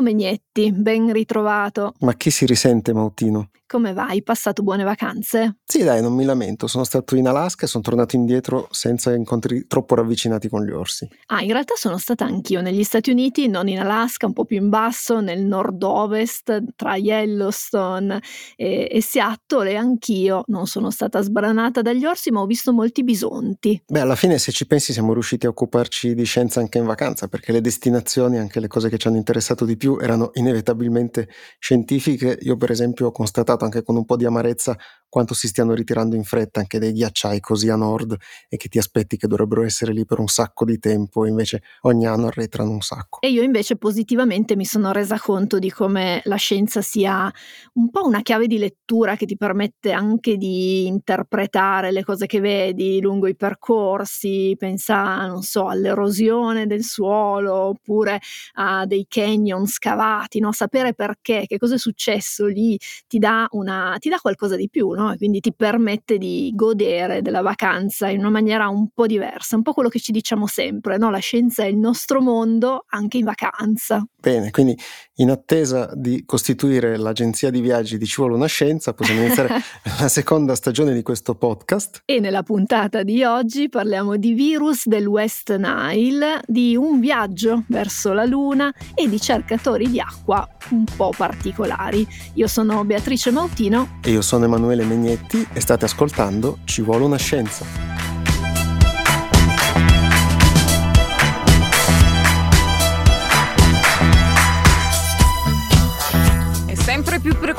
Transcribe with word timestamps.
Ciao 0.00 0.08
Megnetti, 0.08 0.72
ben 0.72 1.12
ritrovato. 1.12 1.92
Ma 1.98 2.14
chi 2.14 2.30
si 2.30 2.46
risente, 2.46 2.94
Mautino? 2.94 3.50
Come 3.70 3.92
vai? 3.92 4.20
Passato 4.24 4.64
buone 4.64 4.82
vacanze? 4.82 5.58
Sì, 5.64 5.84
dai, 5.84 6.02
non 6.02 6.12
mi 6.12 6.24
lamento. 6.24 6.66
Sono 6.66 6.82
stato 6.82 7.14
in 7.14 7.28
Alaska 7.28 7.66
e 7.66 7.68
sono 7.68 7.84
tornato 7.84 8.16
indietro 8.16 8.66
senza 8.72 9.14
incontri 9.14 9.68
troppo 9.68 9.94
ravvicinati 9.94 10.48
con 10.48 10.64
gli 10.64 10.72
orsi. 10.72 11.08
Ah, 11.26 11.40
in 11.42 11.52
realtà 11.52 11.74
sono 11.76 11.96
stata 11.96 12.24
anch'io 12.24 12.62
negli 12.62 12.82
Stati 12.82 13.12
Uniti, 13.12 13.46
non 13.46 13.68
in 13.68 13.78
Alaska, 13.78 14.26
un 14.26 14.32
po' 14.32 14.44
più 14.44 14.56
in 14.56 14.70
basso, 14.70 15.20
nel 15.20 15.44
nord-ovest, 15.44 16.64
tra 16.74 16.96
Yellowstone 16.96 18.20
e, 18.56 18.88
e 18.90 19.00
Seattle, 19.00 19.70
e 19.70 19.76
anch'io 19.76 20.42
non 20.48 20.66
sono 20.66 20.90
stata 20.90 21.20
sbranata 21.20 21.80
dagli 21.80 22.04
orsi, 22.04 22.32
ma 22.32 22.40
ho 22.40 22.46
visto 22.46 22.72
molti 22.72 23.04
bisonti. 23.04 23.80
Beh, 23.86 24.00
alla 24.00 24.16
fine, 24.16 24.38
se 24.38 24.50
ci 24.50 24.66
pensi, 24.66 24.92
siamo 24.92 25.12
riusciti 25.12 25.46
a 25.46 25.50
occuparci 25.50 26.16
di 26.16 26.24
scienza 26.24 26.58
anche 26.58 26.78
in 26.78 26.86
vacanza, 26.86 27.28
perché 27.28 27.52
le 27.52 27.60
destinazioni, 27.60 28.36
anche 28.36 28.58
le 28.58 28.66
cose 28.66 28.88
che 28.88 28.98
ci 28.98 29.06
hanno 29.06 29.18
interessato 29.18 29.64
di 29.64 29.76
più, 29.76 29.96
erano 30.00 30.32
inevitabilmente 30.34 31.28
scientifiche. 31.60 32.36
Io, 32.40 32.56
per 32.56 32.72
esempio, 32.72 33.06
ho 33.06 33.12
constatato 33.12 33.58
anche 33.64 33.82
con 33.82 33.96
un 33.96 34.04
po' 34.04 34.16
di 34.16 34.24
amarezza 34.24 34.76
quanto 35.10 35.34
si 35.34 35.48
stiano 35.48 35.74
ritirando 35.74 36.16
in 36.16 36.24
fretta 36.24 36.60
anche 36.60 36.78
dei 36.78 36.92
ghiacciai 36.92 37.40
così 37.40 37.68
a 37.68 37.76
nord 37.76 38.16
e 38.48 38.56
che 38.56 38.68
ti 38.68 38.78
aspetti 38.78 39.16
che 39.18 39.26
dovrebbero 39.26 39.64
essere 39.64 39.92
lì 39.92 40.06
per 40.06 40.20
un 40.20 40.28
sacco 40.28 40.64
di 40.64 40.78
tempo, 40.78 41.26
invece 41.26 41.62
ogni 41.82 42.06
anno 42.06 42.28
arretrano 42.28 42.70
un 42.70 42.80
sacco. 42.80 43.20
E 43.20 43.28
io 43.30 43.42
invece 43.42 43.76
positivamente 43.76 44.56
mi 44.56 44.64
sono 44.64 44.92
resa 44.92 45.18
conto 45.18 45.58
di 45.58 45.70
come 45.70 46.22
la 46.24 46.36
scienza 46.36 46.80
sia 46.80 47.30
un 47.74 47.90
po' 47.90 48.06
una 48.06 48.22
chiave 48.22 48.46
di 48.46 48.58
lettura 48.58 49.16
che 49.16 49.26
ti 49.26 49.36
permette 49.36 49.90
anche 49.92 50.36
di 50.36 50.86
interpretare 50.86 51.90
le 51.90 52.04
cose 52.04 52.26
che 52.26 52.40
vedi 52.40 53.00
lungo 53.00 53.26
i 53.26 53.36
percorsi, 53.36 54.54
pensa, 54.56 55.26
non 55.26 55.42
so, 55.42 55.66
all'erosione 55.66 56.66
del 56.66 56.84
suolo 56.84 57.54
oppure 57.54 58.20
a 58.54 58.86
dei 58.86 59.06
canyon 59.08 59.66
scavati, 59.66 60.38
no? 60.38 60.52
sapere 60.52 60.94
perché, 60.94 61.44
che 61.46 61.58
cosa 61.58 61.74
è 61.74 61.78
successo 61.78 62.46
lì 62.46 62.78
ti 63.06 63.18
dà, 63.18 63.46
una, 63.50 63.96
ti 63.98 64.08
dà 64.08 64.18
qualcosa 64.18 64.56
di 64.56 64.68
più, 64.68 64.90
no? 64.90 64.99
Quindi 65.16 65.40
ti 65.40 65.52
permette 65.54 66.18
di 66.18 66.52
godere 66.54 67.22
della 67.22 67.42
vacanza 67.42 68.08
in 68.08 68.20
una 68.20 68.30
maniera 68.30 68.68
un 68.68 68.88
po' 68.92 69.06
diversa, 69.06 69.56
un 69.56 69.62
po' 69.62 69.72
quello 69.72 69.88
che 69.88 69.98
ci 69.98 70.12
diciamo 70.12 70.46
sempre, 70.46 70.96
no? 70.98 71.10
la 71.10 71.18
scienza 71.18 71.62
è 71.62 71.66
il 71.66 71.76
nostro 71.76 72.20
mondo 72.20 72.84
anche 72.88 73.18
in 73.18 73.24
vacanza. 73.24 74.04
Bene, 74.20 74.50
quindi 74.50 74.78
in 75.16 75.30
attesa 75.30 75.90
di 75.94 76.24
costituire 76.26 76.98
l'agenzia 76.98 77.50
di 77.50 77.60
viaggi 77.60 77.96
di 77.96 78.04
Ci 78.04 78.16
vuole 78.16 78.34
una 78.34 78.46
scienza, 78.46 78.92
possiamo 78.92 79.22
iniziare 79.22 79.48
la 79.98 80.08
seconda 80.08 80.54
stagione 80.54 80.92
di 80.92 81.02
questo 81.02 81.34
podcast. 81.34 82.02
E 82.04 82.20
nella 82.20 82.42
puntata 82.42 83.02
di 83.02 83.24
oggi 83.24 83.70
parliamo 83.70 84.16
di 84.16 84.34
virus 84.34 84.86
del 84.86 85.06
West 85.06 85.56
Nile, 85.56 86.42
di 86.46 86.76
un 86.76 87.00
viaggio 87.00 87.64
verso 87.68 88.12
la 88.12 88.24
Luna 88.24 88.72
e 88.94 89.08
di 89.08 89.18
cercatori 89.18 89.88
di 89.88 90.00
acqua 90.00 90.46
un 90.70 90.84
po' 90.84 91.12
particolari. 91.16 92.06
Io 92.34 92.46
sono 92.46 92.84
Beatrice 92.84 93.30
Mautino. 93.30 94.00
E 94.02 94.10
io 94.10 94.20
sono 94.20 94.44
Emanuele 94.44 94.84
Megnetti 94.84 95.46
e 95.52 95.60
state 95.60 95.86
ascoltando 95.86 96.58
Ci 96.64 96.82
vuole 96.82 97.04
una 97.04 97.16
scienza. 97.16 97.99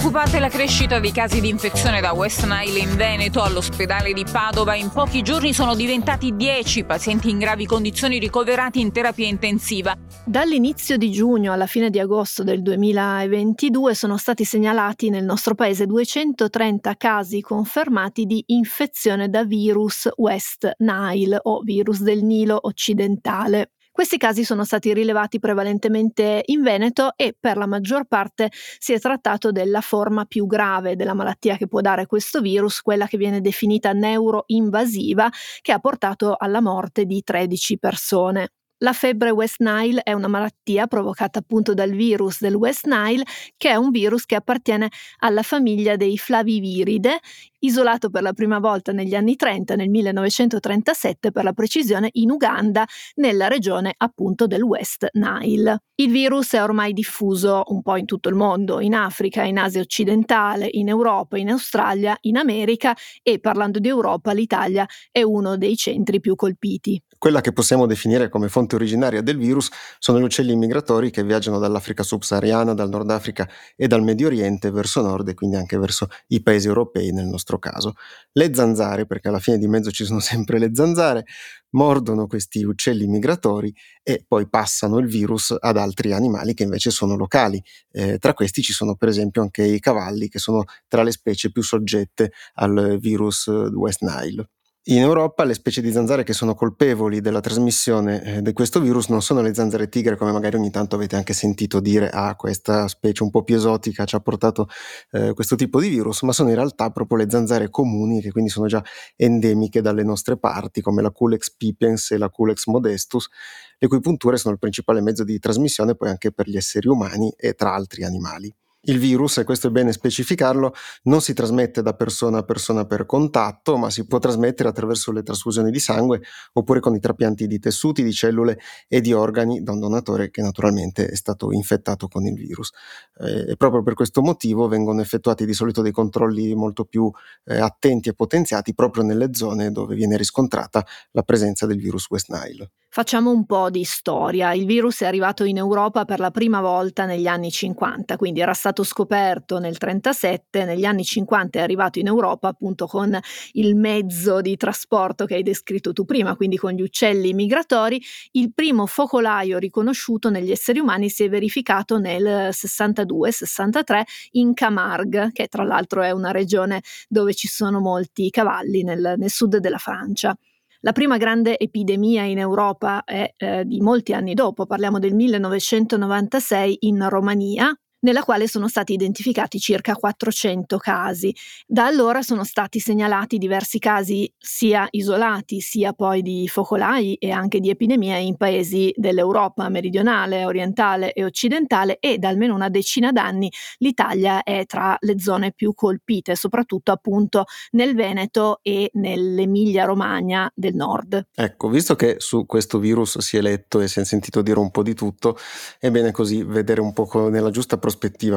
Preoccupante 0.02 0.40
la 0.40 0.50
crescita 0.50 1.00
dei 1.00 1.12
casi 1.12 1.42
di 1.42 1.50
infezione 1.50 2.02
da 2.02 2.14
West 2.14 2.44
Nile 2.48 2.80
in 2.80 2.96
Veneto. 2.96 3.44
All'ospedale 3.44 4.14
di 4.14 4.26
Padova 4.26 4.74
in 4.74 4.90
pochi 4.90 5.22
giorni 5.22 5.54
sono 5.54 5.76
diventati 5.76 6.36
10 6.36 6.86
pazienti 6.86 7.30
in 7.30 7.38
gravi 7.38 7.68
condizioni 7.68 8.18
ricoverati 8.18 8.80
in 8.80 8.92
terapia 8.92 9.28
intensiva. 9.28 9.96
Dall'inizio 10.26 10.98
di 10.98 11.12
giugno 11.12 11.54
alla 11.54 11.68
fine 11.68 11.92
di 11.92 12.00
agosto 12.00 12.44
del 12.44 12.64
2022 12.64 13.94
sono 13.94 14.18
stati 14.18 14.44
segnalati 14.44 15.12
nel 15.12 15.24
nostro 15.24 15.54
paese 15.54 15.86
230 15.86 16.96
casi 16.98 17.42
confermati 17.42 18.26
di 18.26 18.44
infezione 18.48 19.30
da 19.30 19.46
virus 19.46 20.10
West 20.16 20.68
Nile 20.80 21.38
o 21.44 21.60
virus 21.60 22.02
del 22.02 22.24
Nilo 22.24 22.58
occidentale. 22.60 23.74
Questi 23.92 24.18
casi 24.18 24.44
sono 24.46 24.64
stati 24.64 24.94
rilevati 24.94 25.40
prevalentemente 25.40 26.44
in 26.46 26.62
Veneto 26.62 27.14
e 27.16 27.36
per 27.38 27.58
la 27.58 27.68
maggior 27.68 28.06
parte 28.06 28.50
si 28.80 28.94
è 28.94 29.00
trattato 29.00 29.52
della 29.52 29.82
forma 29.82 30.26
più 30.26 30.46
grave 30.48 30.96
della 30.96 31.14
malattia 31.14 31.58
che 31.58 31.68
può 31.68 31.82
dare 31.82 32.06
questo 32.06 32.40
virus, 32.42 32.82
quella 32.82 33.06
che 33.08 33.18
viene 33.18 33.42
definita 33.42 33.92
neuroinvasiva, 33.92 35.30
che 35.62 35.72
ha 35.74 35.80
portato 35.80 36.36
alla 36.38 36.62
morte 36.62 37.06
di 37.06 37.22
13 37.22 37.78
persone. 37.80 38.52
La 38.84 38.94
febbre 38.94 39.30
West 39.30 39.60
Nile 39.60 40.02
è 40.02 40.12
una 40.14 40.28
malattia 40.28 40.88
provocata 40.88 41.38
appunto 41.38 41.76
dal 41.76 41.92
virus 41.92 42.42
del 42.42 42.56
West 42.56 42.88
Nile, 42.88 43.24
che 43.56 43.70
è 43.70 43.76
un 43.76 43.92
virus 43.92 44.26
che 44.26 44.34
appartiene 44.34 44.90
alla 45.20 45.44
famiglia 45.44 45.96
dei 45.96 46.18
flaviviride, 46.18 47.20
isolato 47.60 48.10
per 48.10 48.24
la 48.24 48.34
prima 48.34 48.58
volta 48.58 48.92
negli 48.92 49.14
anni 49.14 49.36
30, 49.36 49.76
nel 49.76 49.88
1937 49.90 51.32
per 51.32 51.44
la 51.44 51.54
precisione, 51.54 52.10
in 52.14 52.32
Uganda, 52.32 52.84
nella 53.18 53.48
regione 53.48 53.94
appunto 53.96 54.48
del 54.48 54.64
West 54.64 55.10
Nile. 55.12 55.84
Il 55.94 56.10
virus 56.10 56.54
è 56.54 56.64
ormai 56.64 56.92
diffuso 56.94 57.62
un 57.68 57.84
po' 57.84 57.98
in 57.98 58.06
tutto 58.06 58.30
il 58.30 58.36
mondo, 58.36 58.80
in 58.80 58.96
Africa, 58.96 59.44
in 59.44 59.60
Asia 59.60 59.82
occidentale, 59.82 60.68
in 60.72 60.88
Europa, 60.90 61.38
in 61.38 61.52
Australia, 61.52 62.18
in 62.22 62.36
America 62.36 62.98
e 63.22 63.40
parlando 63.40 63.78
di 63.78 63.90
Europa 63.90 64.32
l'Italia 64.32 64.88
è 65.12 65.22
uno 65.22 65.56
dei 65.56 65.76
centri 65.76 66.20
più 66.20 66.34
colpiti. 66.34 67.00
Quella 67.22 67.42
che 67.42 67.54
possiamo 67.54 67.86
definire 67.86 68.30
come 68.30 68.50
fonte 68.50 68.74
originaria 68.74 69.22
del 69.22 69.38
virus 69.38 69.70
sono 70.00 70.20
gli 70.20 70.24
uccelli 70.24 70.56
migratori 70.56 71.12
che 71.12 71.24
viaggiano 71.24 71.60
dall'Africa 71.60 72.02
subsahariana, 72.02 72.74
dal 72.74 72.90
Nord 72.90 73.12
Africa 73.12 73.48
e 73.76 73.86
dal 73.86 74.02
Medio 74.02 74.26
Oriente 74.26 74.72
verso 74.72 75.04
nord 75.04 75.28
e 75.28 75.36
quindi 75.36 75.56
anche 75.56 75.78
verso 75.78 76.08
i 76.30 76.42
paesi 76.42 76.68
europei 76.68 77.12
nel 77.12 77.28
nostro 77.28 77.60
caso. 77.60 77.94
Le 78.32 78.52
zanzare, 78.56 79.06
perché 79.06 79.28
alla 79.28 79.38
fine 79.38 79.60
di 79.60 79.68
mezzo 79.68 79.92
ci 79.92 80.04
sono 80.04 80.18
sempre 80.20 80.58
le 80.58 80.72
zanzare, 80.74 81.26
mordono 81.74 82.26
questi 82.26 82.64
uccelli 82.64 83.06
migratori 83.06 83.72
e 84.02 84.26
poi 84.28 84.50
passano 84.50 84.98
il 84.98 85.06
virus 85.06 85.56
ad 85.60 85.78
altri 85.78 86.14
animali 86.14 86.56
che 86.56 86.64
invece 86.64 86.90
sono 86.90 87.16
locali. 87.16 87.64
Eh, 87.92 88.18
tra 88.18 88.34
questi 88.34 88.64
ci 88.64 88.74
sono 88.74 88.96
per 88.96 89.10
esempio 89.10 89.44
anche 89.44 89.62
i 89.62 89.80
cavalli 89.80 90.28
che 90.28 90.40
sono 90.40 90.64
tra 90.88 91.04
le 91.04 91.12
specie 91.12 91.52
più 91.52 91.62
soggette 91.62 92.32
al 92.56 92.98
virus 93.00 93.46
West 93.46 94.02
Nile. 94.02 94.50
In 94.86 94.98
Europa 94.98 95.44
le 95.44 95.54
specie 95.54 95.80
di 95.80 95.92
zanzare 95.92 96.24
che 96.24 96.34
sono 96.34 96.56
colpevoli 96.56 97.22
della 97.22 97.40
trasmissione 97.40 98.38
eh, 98.38 98.42
di 98.42 98.52
questo 98.52 98.80
virus 98.80 99.10
non 99.10 99.22
sono 99.22 99.44
le 99.44 99.54
zanzare 99.54 99.90
tigre, 99.90 100.16
come 100.16 100.32
magari 100.32 100.56
ogni 100.56 100.72
tanto 100.72 100.96
avete 100.96 101.16
anche 101.16 101.34
sentito 101.34 101.80
dire, 101.80 102.10
ah, 102.10 102.36
questa 102.36 102.88
specie 102.88 103.22
un 103.22 103.30
po' 103.30 103.44
più 103.44 103.56
esotica 103.56 104.06
ci 104.06 104.16
ha 104.16 104.20
portato 104.22 104.68
eh, 105.12 105.34
questo 105.36 105.56
tipo 105.56 105.80
di 105.80 105.88
virus, 105.88 106.24
ma 106.24 106.34
sono 106.34 106.50
in 106.50 106.56
realtà 106.56 106.90
proprio 106.90 107.20
le 107.20 107.30
zanzare 107.30 107.70
comuni, 107.70 108.22
che 108.22 108.32
quindi 108.32 108.50
sono 108.50 108.66
già 108.66 108.84
endemiche 109.18 109.82
dalle 109.82 110.02
nostre 110.04 110.38
parti, 110.40 110.82
come 110.82 111.04
la 111.04 111.12
Culex 111.12 111.52
pipiens 111.56 112.10
e 112.10 112.18
la 112.18 112.30
Culex 112.30 112.66
modestus, 112.66 113.30
le 113.78 113.88
cui 113.88 114.00
punture 114.00 114.38
sono 114.38 114.56
il 114.56 114.60
principale 114.60 115.02
mezzo 115.02 115.24
di 115.24 115.38
trasmissione 115.38 115.94
poi 115.94 116.10
anche 116.10 116.32
per 116.32 116.50
gli 116.50 116.58
esseri 116.58 116.88
umani 116.88 117.32
e 117.38 117.54
tra 117.54 117.76
altri 117.76 118.04
animali. 118.04 118.52
Il 118.84 118.98
virus, 118.98 119.38
e 119.38 119.44
questo 119.44 119.68
è 119.68 119.70
bene 119.70 119.92
specificarlo, 119.92 120.74
non 121.04 121.22
si 121.22 121.34
trasmette 121.34 121.84
da 121.84 121.94
persona 121.94 122.40
a 122.40 122.44
persona 122.44 122.84
per 122.86 123.06
contatto, 123.06 123.78
ma 123.78 123.92
si 123.92 124.08
può 124.08 124.18
trasmettere 124.18 124.70
attraverso 124.70 125.12
le 125.12 125.22
trasfusioni 125.22 125.70
di 125.70 125.80
sangue 125.80 126.22
oppure 126.54 126.80
con 126.80 126.96
i 126.96 127.00
trapianti 127.00 127.46
di 127.46 127.60
tessuti, 127.60 128.02
di 128.02 128.12
cellule 128.12 128.58
e 128.88 129.00
di 129.00 129.14
organi 129.14 129.62
da 129.62 129.74
un 129.74 129.82
donatore 129.82 130.32
che 130.32 130.42
naturalmente 130.42 131.06
è 131.08 131.16
stato 131.16 131.52
infettato 131.52 132.08
con 132.08 132.26
il 132.26 132.34
virus. 132.34 132.72
Eh, 133.20 133.52
e 133.52 133.56
proprio 133.56 133.84
per 133.84 133.94
questo 133.94 134.24
motivo 134.24 134.68
vengono 134.68 135.00
effettuati 135.02 135.46
di 135.46 135.54
solito 135.54 135.84
dei 135.84 135.92
controlli 135.92 136.56
molto 136.56 136.84
più 136.86 137.08
eh, 137.46 137.60
attenti 137.60 138.10
e 138.10 138.16
potenziati 138.16 138.74
proprio 138.74 139.04
nelle 139.04 139.30
zone 139.34 139.72
dove 139.72 139.94
viene 139.94 140.18
riscontrata 140.18 140.84
la 141.12 141.22
presenza 141.22 141.68
del 141.68 141.78
virus 141.78 142.10
West 142.10 142.30
Nile. 142.30 142.72
Facciamo 142.94 143.32
un 143.32 143.46
po' 143.46 143.70
di 143.70 143.86
storia. 143.86 144.52
Il 144.52 144.66
virus 144.66 145.00
è 145.00 145.06
arrivato 145.06 145.46
in 145.46 145.56
Europa 145.56 146.04
per 146.04 146.20
la 146.20 146.30
prima 146.30 146.60
volta 146.60 147.06
negli 147.06 147.26
anni 147.26 147.50
50, 147.50 148.18
quindi 148.18 148.42
era 148.42 148.52
stato 148.52 148.84
scoperto 148.84 149.60
nel 149.60 149.78
37, 149.78 150.66
negli 150.66 150.84
anni 150.84 151.06
50 151.06 151.60
è 151.60 151.62
arrivato 151.62 152.00
in 152.00 152.08
Europa 152.08 152.50
appunto 152.50 152.88
con 152.88 153.18
il 153.54 153.78
mezzo 153.78 154.42
di 154.42 154.58
trasporto 154.58 155.24
che 155.24 155.36
hai 155.36 155.42
descritto 155.42 155.94
tu 155.94 156.04
prima, 156.04 156.36
quindi 156.36 156.58
con 156.58 156.74
gli 156.74 156.82
uccelli 156.82 157.34
migratori. 157.34 158.02
Il 158.32 158.52
primo 158.54 158.86
focolaio 158.88 159.58
riconosciuto 159.58 160.30
negli 160.30 160.52
esseri 160.52 160.80
umani 160.80 161.10
si 161.10 161.24
è 161.24 161.30
verificato 161.30 161.98
nel 161.98 162.50
62-63 162.52 164.02
in 164.32 164.54
Camargue, 164.54 165.30
che 165.32 165.48
tra 165.48 165.64
l'altro 165.64 166.02
è 166.02 166.12
una 166.12 166.32
regione 166.32 166.82
dove 167.08 167.34
ci 167.36 167.48
sono 167.48 167.80
molti 167.80 168.30
cavalli 168.30 168.84
nel, 168.84 169.14
nel 169.16 169.30
sud 169.30 169.60
della 169.60 169.78
Francia. 169.78 170.36
La 170.84 170.94
prima 170.94 171.18
grande 171.18 171.60
epidemia 171.60 172.24
in 172.24 172.40
Europa 172.40 173.04
è 173.04 173.34
eh, 173.38 173.66
di 173.66 173.82
molti 173.82 174.14
anni 174.14 174.34
dopo, 174.34 174.66
parliamo 174.66 174.98
del 174.98 175.14
1996 175.14 176.78
in 176.82 177.08
Romania, 177.08 177.72
nella 178.02 178.24
quale 178.24 178.48
sono 178.48 178.68
stati 178.68 178.94
identificati 178.94 179.60
circa 179.60 179.96
400 179.96 180.78
casi. 180.78 181.36
Da 181.66 181.86
allora 181.86 182.22
sono 182.22 182.44
stati 182.44 182.80
segnalati 182.80 183.38
diversi 183.38 183.80
casi 183.80 184.32
sia 184.38 184.88
isolati 184.92 185.60
sia 185.60 185.94
poi 185.94 186.22
di 186.22 186.48
focolai 186.48 187.16
e 187.16 187.32
anche 187.32 187.60
di 187.60 187.70
epidemie 187.70 188.20
in 188.20 188.38
paesi 188.38 188.92
dell'Europa 188.96 189.70
meridionale, 189.70 190.46
orientale 190.46 191.14
e 191.14 191.24
occidentale 191.24 191.98
e 192.00 192.18
da 192.18 192.30
almeno 192.30 192.56
una 192.56 192.70
decina 192.70 193.12
d'anni 193.12 193.52
l'Italia 193.78 194.44
è 194.44 194.66
tra 194.66 194.96
le 195.00 195.20
zone 195.20 195.52
più 195.54 195.74
colpite, 195.74 196.36
soprattutto 196.36 196.92
appunto 196.92 197.46
nel 197.72 197.96
Veneto 197.96 198.60
e 198.62 198.90
nell'Emilia 198.94 199.86
Romagna 199.86 200.52
del 200.56 200.76
nord. 200.76 201.28
Ecco, 201.34 201.70
visto 201.70 201.96
che 201.96 202.16
su 202.18 202.46
questo 202.46 202.80
virus 202.80 203.20
si 203.20 203.38
è 203.38 203.42
letto 203.42 203.80
e 203.80 203.88
si 203.88 204.00
è 204.00 204.06
sentito 204.06 204.42
dire 204.42 204.60
un 204.60 204.72
po' 204.72 204.84
di 204.84 204.94
tutto, 204.94 205.38
è 205.80 205.90
bene 205.92 206.12
così 206.12 206.44
vedere 206.44 206.82
un 206.82 206.94
po' 206.94 207.30
nella 207.30 207.52
giusta 207.52 207.78
prospettiva 207.78 207.91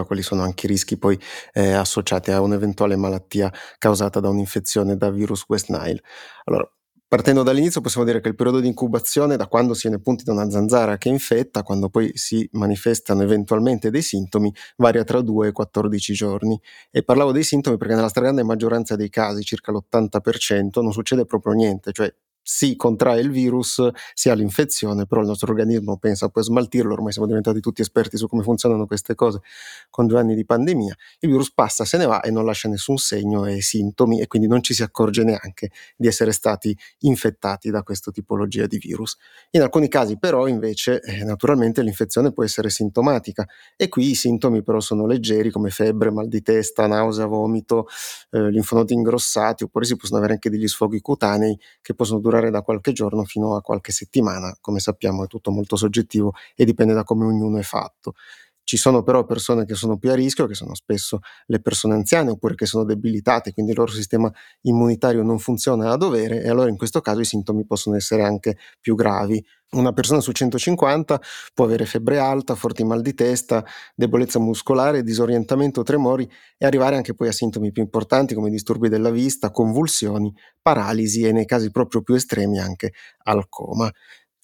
quali 0.04 0.22
sono 0.22 0.42
anche 0.42 0.66
i 0.66 0.68
rischi 0.68 0.96
poi 0.98 1.18
eh, 1.52 1.72
associati 1.72 2.30
a 2.30 2.40
un'eventuale 2.40 2.96
malattia 2.96 3.52
causata 3.78 4.20
da 4.20 4.28
un'infezione 4.28 4.96
da 4.96 5.10
virus 5.10 5.44
West 5.48 5.68
Nile. 5.70 6.02
Allora, 6.44 6.68
Partendo 7.14 7.44
dall'inizio 7.44 7.80
possiamo 7.80 8.04
dire 8.04 8.20
che 8.20 8.26
il 8.26 8.34
periodo 8.34 8.58
di 8.58 8.66
incubazione, 8.66 9.36
da 9.36 9.46
quando 9.46 9.72
si 9.72 9.86
viene 9.86 10.02
punti 10.02 10.24
da 10.24 10.32
una 10.32 10.50
zanzara 10.50 10.98
che 10.98 11.08
infetta, 11.08 11.62
quando 11.62 11.88
poi 11.88 12.10
si 12.14 12.48
manifestano 12.54 13.22
eventualmente 13.22 13.90
dei 13.90 14.02
sintomi, 14.02 14.52
varia 14.78 15.04
tra 15.04 15.20
2 15.20 15.46
e 15.46 15.52
14 15.52 16.12
giorni. 16.12 16.60
E 16.90 17.04
parlavo 17.04 17.30
dei 17.30 17.44
sintomi 17.44 17.76
perché 17.76 17.94
nella 17.94 18.08
stragrande 18.08 18.42
maggioranza 18.42 18.96
dei 18.96 19.10
casi, 19.10 19.44
circa 19.44 19.70
l'80%, 19.70 20.82
non 20.82 20.92
succede 20.92 21.24
proprio 21.24 21.52
niente, 21.52 21.92
cioè 21.92 22.12
si 22.46 22.76
contrae 22.76 23.20
il 23.20 23.30
virus, 23.30 23.82
si 24.12 24.28
ha 24.28 24.34
l'infezione, 24.34 25.06
però 25.06 25.22
il 25.22 25.26
nostro 25.26 25.50
organismo 25.50 25.96
pensa 25.96 26.28
poi 26.28 26.42
a 26.42 26.46
smaltirlo, 26.46 26.92
ormai 26.92 27.10
siamo 27.10 27.26
diventati 27.26 27.58
tutti 27.60 27.80
esperti 27.80 28.18
su 28.18 28.28
come 28.28 28.42
funzionano 28.42 28.86
queste 28.86 29.14
cose 29.14 29.40
con 29.88 30.06
due 30.06 30.20
anni 30.20 30.34
di 30.34 30.44
pandemia, 30.44 30.94
il 31.20 31.30
virus 31.30 31.52
passa, 31.52 31.86
se 31.86 31.96
ne 31.96 32.04
va 32.04 32.20
e 32.20 32.30
non 32.30 32.44
lascia 32.44 32.68
nessun 32.68 32.98
segno 32.98 33.46
e 33.46 33.62
sintomi 33.62 34.20
e 34.20 34.26
quindi 34.26 34.46
non 34.46 34.62
ci 34.62 34.74
si 34.74 34.82
accorge 34.82 35.24
neanche 35.24 35.70
di 35.96 36.06
essere 36.06 36.32
stati 36.32 36.76
infettati 37.00 37.70
da 37.70 37.82
questa 37.82 38.10
tipologia 38.10 38.66
di 38.66 38.76
virus. 38.76 39.16
In 39.52 39.62
alcuni 39.62 39.88
casi 39.88 40.18
però 40.18 40.46
invece 40.46 41.00
eh, 41.00 41.24
naturalmente 41.24 41.80
l'infezione 41.80 42.30
può 42.30 42.44
essere 42.44 42.68
sintomatica 42.68 43.46
e 43.74 43.88
qui 43.88 44.10
i 44.10 44.14
sintomi 44.14 44.62
però 44.62 44.80
sono 44.80 45.06
leggeri 45.06 45.50
come 45.50 45.70
febbre, 45.70 46.10
mal 46.10 46.28
di 46.28 46.42
testa, 46.42 46.86
nausea, 46.86 47.24
vomito, 47.24 47.86
eh, 48.32 48.50
linfonodi 48.50 48.92
ingrossati 48.92 49.64
oppure 49.64 49.86
si 49.86 49.96
possono 49.96 50.18
avere 50.18 50.34
anche 50.34 50.50
degli 50.50 50.68
sfoghi 50.68 51.00
cutanei 51.00 51.58
che 51.80 51.94
possono 51.94 52.20
durare 52.20 52.33
durare 52.34 52.50
da 52.50 52.62
qualche 52.62 52.92
giorno 52.92 53.24
fino 53.24 53.56
a 53.56 53.60
qualche 53.62 53.92
settimana, 53.92 54.56
come 54.60 54.80
sappiamo 54.80 55.24
è 55.24 55.26
tutto 55.26 55.50
molto 55.50 55.76
soggettivo 55.76 56.32
e 56.54 56.64
dipende 56.64 56.92
da 56.94 57.04
come 57.04 57.24
ognuno 57.24 57.58
è 57.58 57.62
fatto. 57.62 58.14
Ci 58.64 58.76
sono 58.78 59.02
però 59.02 59.24
persone 59.24 59.66
che 59.66 59.74
sono 59.74 59.98
più 59.98 60.10
a 60.10 60.14
rischio, 60.14 60.46
che 60.46 60.54
sono 60.54 60.74
spesso 60.74 61.20
le 61.46 61.60
persone 61.60 61.94
anziane 61.94 62.30
oppure 62.30 62.54
che 62.54 62.64
sono 62.66 62.84
debilitate, 62.84 63.52
quindi 63.52 63.72
il 63.72 63.78
loro 63.78 63.92
sistema 63.92 64.32
immunitario 64.62 65.22
non 65.22 65.38
funziona 65.38 65.90
a 65.90 65.96
dovere 65.96 66.42
e 66.42 66.48
allora 66.48 66.70
in 66.70 66.76
questo 66.76 67.00
caso 67.00 67.20
i 67.20 67.24
sintomi 67.26 67.66
possono 67.66 67.94
essere 67.96 68.22
anche 68.22 68.56
più 68.80 68.94
gravi. 68.94 69.44
Una 69.72 69.92
persona 69.92 70.20
su 70.20 70.30
150 70.32 71.20
può 71.52 71.64
avere 71.64 71.84
febbre 71.84 72.18
alta, 72.18 72.54
forti 72.54 72.84
mal 72.84 73.02
di 73.02 73.12
testa, 73.12 73.64
debolezza 73.94 74.38
muscolare, 74.38 75.02
disorientamento, 75.02 75.82
tremori 75.82 76.30
e 76.56 76.64
arrivare 76.64 76.96
anche 76.96 77.14
poi 77.14 77.28
a 77.28 77.32
sintomi 77.32 77.72
più 77.72 77.82
importanti 77.82 78.34
come 78.34 78.50
disturbi 78.50 78.88
della 78.88 79.10
vista, 79.10 79.50
convulsioni, 79.50 80.32
paralisi 80.62 81.22
e 81.24 81.32
nei 81.32 81.44
casi 81.44 81.70
proprio 81.70 82.02
più 82.02 82.14
estremi 82.14 82.60
anche 82.60 82.92
al 83.24 83.48
coma. 83.48 83.90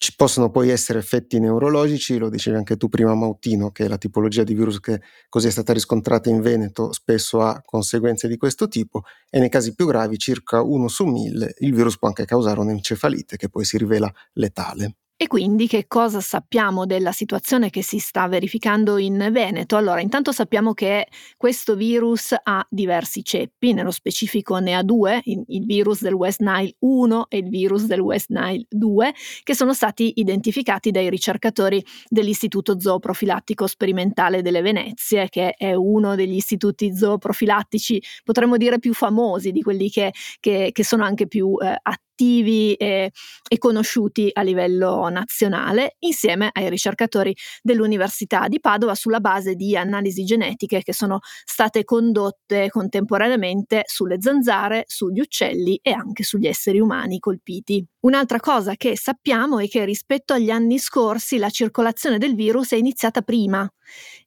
Ci 0.03 0.15
possono 0.17 0.51
poi 0.51 0.71
essere 0.71 0.99
effetti 0.99 1.39
neurologici, 1.39 2.17
lo 2.17 2.31
dicevi 2.31 2.57
anche 2.57 2.79
tu 2.79 2.89
prima 2.89 3.15
Mautino, 3.15 3.71
che 3.71 3.87
la 3.87 3.99
tipologia 3.99 4.45
di 4.45 4.55
virus 4.55 4.81
che 4.81 5.03
così 5.29 5.49
è 5.49 5.51
stata 5.51 5.75
riscontrata 5.75 6.31
in 6.31 6.41
Veneto, 6.41 6.91
spesso 6.91 7.43
ha 7.43 7.61
conseguenze 7.63 8.27
di 8.27 8.39
questo 8.39 8.67
tipo 8.67 9.03
e 9.29 9.39
nei 9.41 9.51
casi 9.51 9.75
più 9.75 9.85
gravi, 9.87 10.17
circa 10.17 10.63
uno 10.63 10.89
su 10.89 11.05
mille, 11.05 11.53
il 11.59 11.75
virus 11.75 11.99
può 11.99 12.09
anche 12.09 12.25
causare 12.25 12.61
un'encefalite 12.61 13.37
che 13.37 13.51
poi 13.51 13.67
si 13.67 13.77
rivela 13.77 14.11
letale. 14.33 14.95
E 15.23 15.27
quindi 15.27 15.67
che 15.67 15.85
cosa 15.87 16.19
sappiamo 16.23 16.87
della 16.87 17.13
situazione 17.13 17.69
che 17.69 17.83
si 17.83 17.99
sta 17.99 18.27
verificando 18.27 18.97
in 18.97 19.29
Veneto? 19.31 19.77
Allora, 19.77 20.01
intanto 20.01 20.33
sappiamo 20.33 20.73
che 20.73 21.09
questo 21.37 21.75
virus 21.77 22.35
ha 22.43 22.67
diversi 22.71 23.23
ceppi, 23.23 23.75
nello 23.75 23.91
specifico 23.91 24.57
ne 24.61 24.75
ha 24.75 24.83
due, 24.83 25.21
il 25.25 25.67
virus 25.67 26.01
del 26.01 26.15
West 26.15 26.41
Nile 26.41 26.75
1 26.79 27.27
e 27.29 27.37
il 27.37 27.51
virus 27.51 27.85
del 27.85 28.01
West 28.01 28.31
Nile 28.31 28.65
2, 28.71 29.13
che 29.43 29.55
sono 29.55 29.75
stati 29.75 30.13
identificati 30.15 30.91
dai 30.91 31.11
ricercatori 31.11 31.85
dell'Istituto 32.09 32.81
Zooprofilattico 32.81 33.67
Sperimentale 33.67 34.41
delle 34.41 34.63
Venezie, 34.63 35.29
che 35.29 35.53
è 35.53 35.75
uno 35.75 36.15
degli 36.15 36.37
istituti 36.37 36.97
zooprofilattici, 36.97 38.03
potremmo 38.25 38.57
dire, 38.57 38.79
più 38.79 38.95
famosi, 38.95 39.53
di 39.53 39.61
quelli 39.61 39.91
che, 39.91 40.15
che, 40.41 40.71
che 40.73 40.83
sono 40.83 41.05
anche 41.05 41.27
più 41.27 41.59
eh, 41.61 41.67
attivi 41.67 42.09
attivi 42.21 42.75
e, 42.75 43.11
e 43.49 43.59
conosciuti 43.59 44.29
a 44.33 44.43
livello 44.43 45.09
nazionale, 45.09 45.97
insieme 46.01 46.51
ai 46.53 46.69
ricercatori 46.69 47.35
dell'Università 47.63 48.47
di 48.49 48.61
Padova 48.61 48.95
sulla 48.95 49.21
base 49.21 49.55
di 49.55 49.77
analisi 49.77 50.25
genetiche 50.25 50.83
che 50.83 50.93
sono 50.93 51.21
state 51.45 51.85
condotte 51.85 52.69
contemporaneamente 52.69 53.83
sulle 53.87 54.21
zanzare, 54.21 54.85
sugli 54.87 55.21
uccelli 55.21 55.79
e 55.83 55.93
anche 55.93 56.23
sugli 56.23 56.47
esseri 56.47 56.79
umani 56.79 57.19
colpiti. 57.19 57.85
Un'altra 58.03 58.41
cosa 58.41 58.77
che 58.77 58.97
sappiamo 58.97 59.59
è 59.59 59.69
che 59.69 59.85
rispetto 59.85 60.33
agli 60.33 60.49
anni 60.49 60.79
scorsi 60.79 61.37
la 61.37 61.51
circolazione 61.51 62.17
del 62.17 62.35
virus 62.35 62.73
è 62.73 62.77
iniziata 62.77 63.21
prima. 63.21 63.71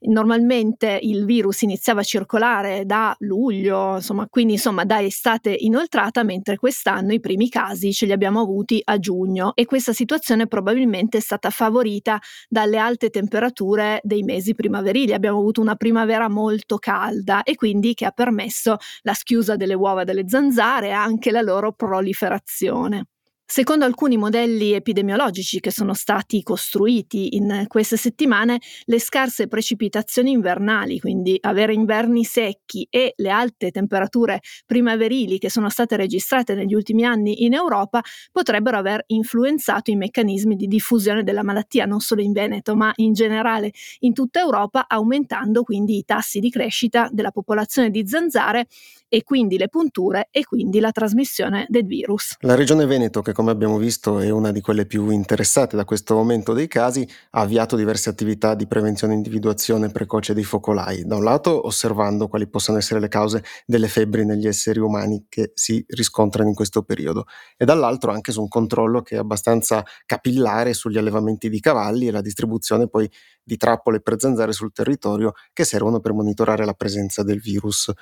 Normalmente 0.01 0.99
il 1.01 1.25
virus 1.25 1.61
iniziava 1.63 2.01
a 2.01 2.03
circolare 2.03 2.85
da 2.85 3.15
luglio, 3.19 3.95
insomma, 3.95 4.27
quindi 4.29 4.53
insomma 4.53 4.83
da 4.83 5.01
estate 5.01 5.55
inoltrata, 5.57 6.21
mentre 6.23 6.57
quest'anno 6.57 7.13
i 7.13 7.19
primi 7.19 7.49
casi 7.49 7.93
ce 7.93 8.05
li 8.05 8.11
abbiamo 8.11 8.41
avuti 8.41 8.79
a 8.83 8.99
giugno 8.99 9.55
e 9.55 9.65
questa 9.65 9.91
situazione 9.93 10.45
probabilmente 10.45 11.17
è 11.17 11.21
stata 11.21 11.49
favorita 11.49 12.19
dalle 12.47 12.77
alte 12.77 13.09
temperature 13.09 14.01
dei 14.03 14.21
mesi 14.21 14.53
primaverili. 14.53 15.13
Abbiamo 15.13 15.39
avuto 15.39 15.61
una 15.61 15.75
primavera 15.75 16.29
molto 16.29 16.77
calda 16.77 17.41
e 17.41 17.55
quindi 17.55 17.95
che 17.95 18.05
ha 18.05 18.11
permesso 18.11 18.77
la 19.01 19.13
schiusa 19.15 19.55
delle 19.55 19.73
uova 19.73 20.03
delle 20.03 20.25
zanzare 20.27 20.89
e 20.89 20.91
anche 20.91 21.31
la 21.31 21.41
loro 21.41 21.71
proliferazione. 21.71 23.05
Secondo 23.45 23.83
alcuni 23.85 24.15
modelli 24.17 24.71
epidemiologici 24.71 25.59
che 25.59 25.69
sono 25.69 25.93
stati 25.93 26.41
costruiti 26.41 27.35
in 27.35 27.65
queste 27.67 27.97
settimane, 27.97 28.59
le 28.85 28.99
scarse 28.99 29.47
precipitazioni 29.47 30.31
invernali, 30.31 30.99
quindi 30.99 31.37
avere 31.41 31.73
inverni 31.73 32.23
secchi 32.23 32.87
e 32.89 33.13
le 33.17 33.29
alte 33.29 33.69
temperature 33.69 34.39
primaverili 34.65 35.37
che 35.37 35.49
sono 35.49 35.69
state 35.69 35.97
registrate 35.97 36.55
negli 36.55 36.73
ultimi 36.73 37.03
anni 37.03 37.43
in 37.43 37.53
Europa, 37.53 38.01
potrebbero 38.31 38.77
aver 38.77 39.03
influenzato 39.07 39.91
i 39.91 39.97
meccanismi 39.97 40.55
di 40.55 40.65
diffusione 40.65 41.21
della 41.21 41.43
malattia 41.43 41.85
non 41.85 41.99
solo 41.99 42.21
in 42.21 42.31
Veneto, 42.31 42.75
ma 42.75 42.91
in 42.95 43.13
generale 43.13 43.71
in 43.99 44.13
tutta 44.13 44.39
Europa, 44.39 44.85
aumentando 44.87 45.63
quindi 45.63 45.97
i 45.97 46.05
tassi 46.05 46.39
di 46.39 46.49
crescita 46.49 47.09
della 47.11 47.31
popolazione 47.31 47.89
di 47.89 48.07
zanzare 48.07 48.67
e 49.13 49.21
quindi 49.21 49.59
le 49.59 49.69
punture 49.69 50.29
e 50.31 50.43
quindi 50.43 50.79
la 50.79 50.89
trasmissione 50.89 51.67
del 51.69 51.85
virus. 51.85 52.35
La 52.39 52.55
regione 52.55 52.87
Veneto, 52.87 53.21
che 53.21 53.31
come 53.31 53.51
abbiamo 53.51 53.77
visto 53.77 54.17
è 54.17 54.31
una 54.31 54.51
di 54.51 54.59
quelle 54.59 54.87
più 54.87 55.11
interessate 55.11 55.75
da 55.75 55.85
questo 55.85 56.17
aumento 56.17 56.53
dei 56.53 56.67
casi, 56.67 57.07
ha 57.29 57.41
avviato 57.41 57.75
diverse 57.75 58.09
attività 58.09 58.55
di 58.55 58.65
prevenzione 58.65 59.13
e 59.13 59.17
individuazione 59.17 59.91
precoce 59.91 60.33
dei 60.33 60.43
focolai. 60.43 61.05
Da 61.05 61.15
un 61.15 61.23
lato 61.23 61.67
osservando 61.67 62.27
quali 62.27 62.47
possano 62.47 62.79
essere 62.79 62.99
le 62.99 63.07
cause 63.07 63.43
delle 63.67 63.87
febbri 63.87 64.25
negli 64.25 64.47
esseri 64.47 64.79
umani 64.79 65.27
che 65.29 65.51
si 65.53 65.85
riscontrano 65.89 66.49
in 66.49 66.55
questo 66.55 66.81
periodo 66.81 67.25
e 67.55 67.65
dall'altro 67.65 68.11
anche 68.11 68.31
su 68.31 68.41
un 68.41 68.47
controllo 68.47 69.03
che 69.03 69.17
è 69.17 69.19
abbastanza 69.19 69.85
capillare 70.07 70.73
sugli 70.73 70.97
allevamenti 70.97 71.49
di 71.49 71.59
cavalli 71.59 72.07
e 72.07 72.11
la 72.11 72.21
distribuzione 72.21 72.87
poi 72.87 73.07
di 73.43 73.57
trappole 73.57 74.01
per 74.01 74.19
zanzare 74.19 74.53
sul 74.53 74.71
territorio 74.71 75.33
che 75.53 75.65
servono 75.65 75.99
per 75.99 76.13
monitorare 76.13 76.65
la 76.65 76.73
presenza 76.73 77.21
del 77.21 77.39
virus. 77.39 77.93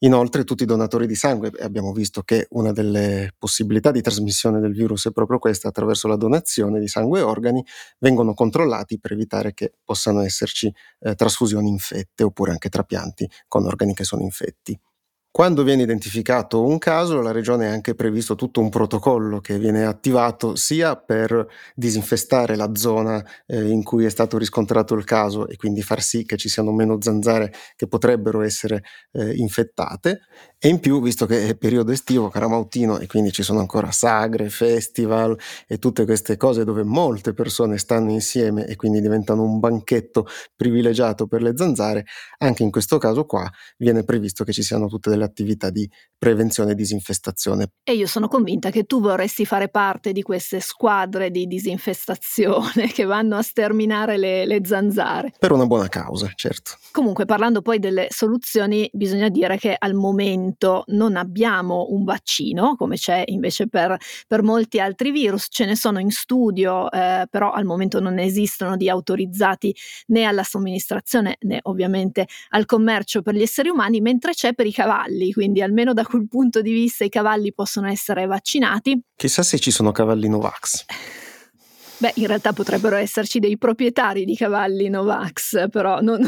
Inoltre 0.00 0.44
tutti 0.44 0.64
i 0.64 0.66
donatori 0.66 1.06
di 1.06 1.14
sangue, 1.14 1.50
abbiamo 1.60 1.92
visto 1.92 2.22
che 2.22 2.46
una 2.50 2.72
delle 2.72 3.32
possibilità 3.38 3.90
di 3.90 4.02
trasmissione 4.02 4.60
del 4.60 4.72
virus 4.72 5.06
è 5.06 5.12
proprio 5.12 5.38
questa, 5.38 5.68
attraverso 5.68 6.08
la 6.08 6.16
donazione 6.16 6.78
di 6.78 6.88
sangue 6.88 7.20
e 7.20 7.22
organi, 7.22 7.64
vengono 7.98 8.34
controllati 8.34 8.98
per 8.98 9.12
evitare 9.12 9.54
che 9.54 9.72
possano 9.82 10.20
esserci 10.20 10.72
eh, 11.00 11.14
trasfusioni 11.14 11.68
infette 11.68 12.22
oppure 12.22 12.50
anche 12.50 12.68
trapianti 12.68 13.28
con 13.48 13.64
organi 13.64 13.94
che 13.94 14.04
sono 14.04 14.22
infetti. 14.22 14.78
Quando 15.36 15.64
viene 15.64 15.82
identificato 15.82 16.62
un 16.62 16.78
caso, 16.78 17.20
la 17.20 17.32
regione 17.32 17.66
ha 17.66 17.72
anche 17.72 17.96
previsto 17.96 18.36
tutto 18.36 18.60
un 18.60 18.68
protocollo 18.68 19.40
che 19.40 19.58
viene 19.58 19.84
attivato 19.84 20.54
sia 20.54 20.94
per 20.94 21.48
disinfestare 21.74 22.54
la 22.54 22.70
zona 22.76 23.20
eh, 23.44 23.68
in 23.68 23.82
cui 23.82 24.04
è 24.04 24.10
stato 24.10 24.38
riscontrato 24.38 24.94
il 24.94 25.02
caso 25.02 25.48
e 25.48 25.56
quindi 25.56 25.82
far 25.82 26.00
sì 26.02 26.24
che 26.24 26.36
ci 26.36 26.48
siano 26.48 26.70
meno 26.70 26.98
zanzare 27.00 27.52
che 27.74 27.88
potrebbero 27.88 28.42
essere 28.42 28.84
eh, 29.10 29.34
infettate. 29.34 30.20
E 30.56 30.68
in 30.68 30.78
più, 30.78 31.02
visto 31.02 31.26
che 31.26 31.48
è 31.48 31.56
periodo 31.56 31.90
estivo, 31.90 32.28
Caramautino 32.28 33.00
e 33.00 33.08
quindi 33.08 33.32
ci 33.32 33.42
sono 33.42 33.58
ancora 33.58 33.90
sagre, 33.90 34.48
festival 34.50 35.36
e 35.66 35.78
tutte 35.78 36.04
queste 36.04 36.36
cose 36.36 36.62
dove 36.64 36.84
molte 36.84 37.34
persone 37.34 37.76
stanno 37.78 38.12
insieme 38.12 38.66
e 38.66 38.76
quindi 38.76 39.00
diventano 39.00 39.42
un 39.42 39.58
banchetto 39.58 40.26
privilegiato 40.54 41.26
per 41.26 41.42
le 41.42 41.54
zanzare, 41.56 42.04
anche 42.38 42.62
in 42.62 42.70
questo 42.70 42.98
caso 42.98 43.26
qua 43.26 43.50
viene 43.76 44.04
previsto 44.04 44.44
che 44.44 44.52
ci 44.52 44.62
siano 44.62 44.86
tutte 44.86 45.10
delle 45.10 45.23
attività 45.24 45.70
di 45.70 45.88
prevenzione 46.24 46.72
e 46.72 46.74
disinfestazione. 46.74 47.66
E 47.82 47.92
io 47.92 48.06
sono 48.06 48.28
convinta 48.28 48.70
che 48.70 48.84
tu 48.84 49.02
vorresti 49.02 49.44
fare 49.44 49.68
parte 49.68 50.12
di 50.12 50.22
queste 50.22 50.58
squadre 50.60 51.30
di 51.30 51.46
disinfestazione 51.46 52.86
che 52.90 53.04
vanno 53.04 53.36
a 53.36 53.42
sterminare 53.42 54.16
le, 54.16 54.46
le 54.46 54.60
zanzare. 54.64 55.34
Per 55.38 55.52
una 55.52 55.66
buona 55.66 55.88
causa, 55.88 56.32
certo. 56.34 56.78
Comunque, 56.92 57.26
parlando 57.26 57.60
poi 57.60 57.78
delle 57.78 58.06
soluzioni, 58.08 58.88
bisogna 58.90 59.28
dire 59.28 59.58
che 59.58 59.76
al 59.78 59.92
momento 59.92 60.84
non 60.86 61.16
abbiamo 61.16 61.88
un 61.90 62.04
vaccino, 62.04 62.74
come 62.76 62.96
c'è 62.96 63.24
invece 63.26 63.68
per, 63.68 63.94
per 64.26 64.42
molti 64.42 64.80
altri 64.80 65.10
virus, 65.10 65.48
ce 65.50 65.66
ne 65.66 65.76
sono 65.76 65.98
in 65.98 66.10
studio, 66.10 66.90
eh, 66.90 67.26
però 67.28 67.52
al 67.52 67.66
momento 67.66 68.00
non 68.00 68.18
esistono 68.18 68.78
di 68.78 68.88
autorizzati 68.88 69.76
né 70.06 70.24
alla 70.24 70.42
somministrazione 70.42 71.36
né 71.40 71.58
ovviamente 71.64 72.26
al 72.50 72.64
commercio 72.64 73.20
per 73.20 73.34
gli 73.34 73.42
esseri 73.42 73.68
umani, 73.68 74.00
mentre 74.00 74.32
c'è 74.32 74.54
per 74.54 74.64
i 74.64 74.72
cavalli, 74.72 75.13
quindi 75.32 75.62
almeno 75.62 75.92
da 75.92 76.04
quel 76.04 76.26
punto 76.28 76.60
di 76.62 76.72
vista 76.72 77.04
i 77.04 77.08
cavalli 77.08 77.52
possono 77.52 77.88
essere 77.88 78.26
vaccinati. 78.26 79.00
Chissà 79.16 79.42
se 79.42 79.58
ci 79.58 79.70
sono 79.70 79.92
cavalli 79.92 80.28
Novax. 80.28 80.84
Beh, 82.04 82.12
in 82.16 82.26
realtà 82.26 82.52
potrebbero 82.52 82.96
esserci 82.96 83.38
dei 83.38 83.56
proprietari 83.56 84.26
di 84.26 84.36
cavalli 84.36 84.90
Novax, 84.90 85.70
però 85.70 86.02
non, 86.02 86.20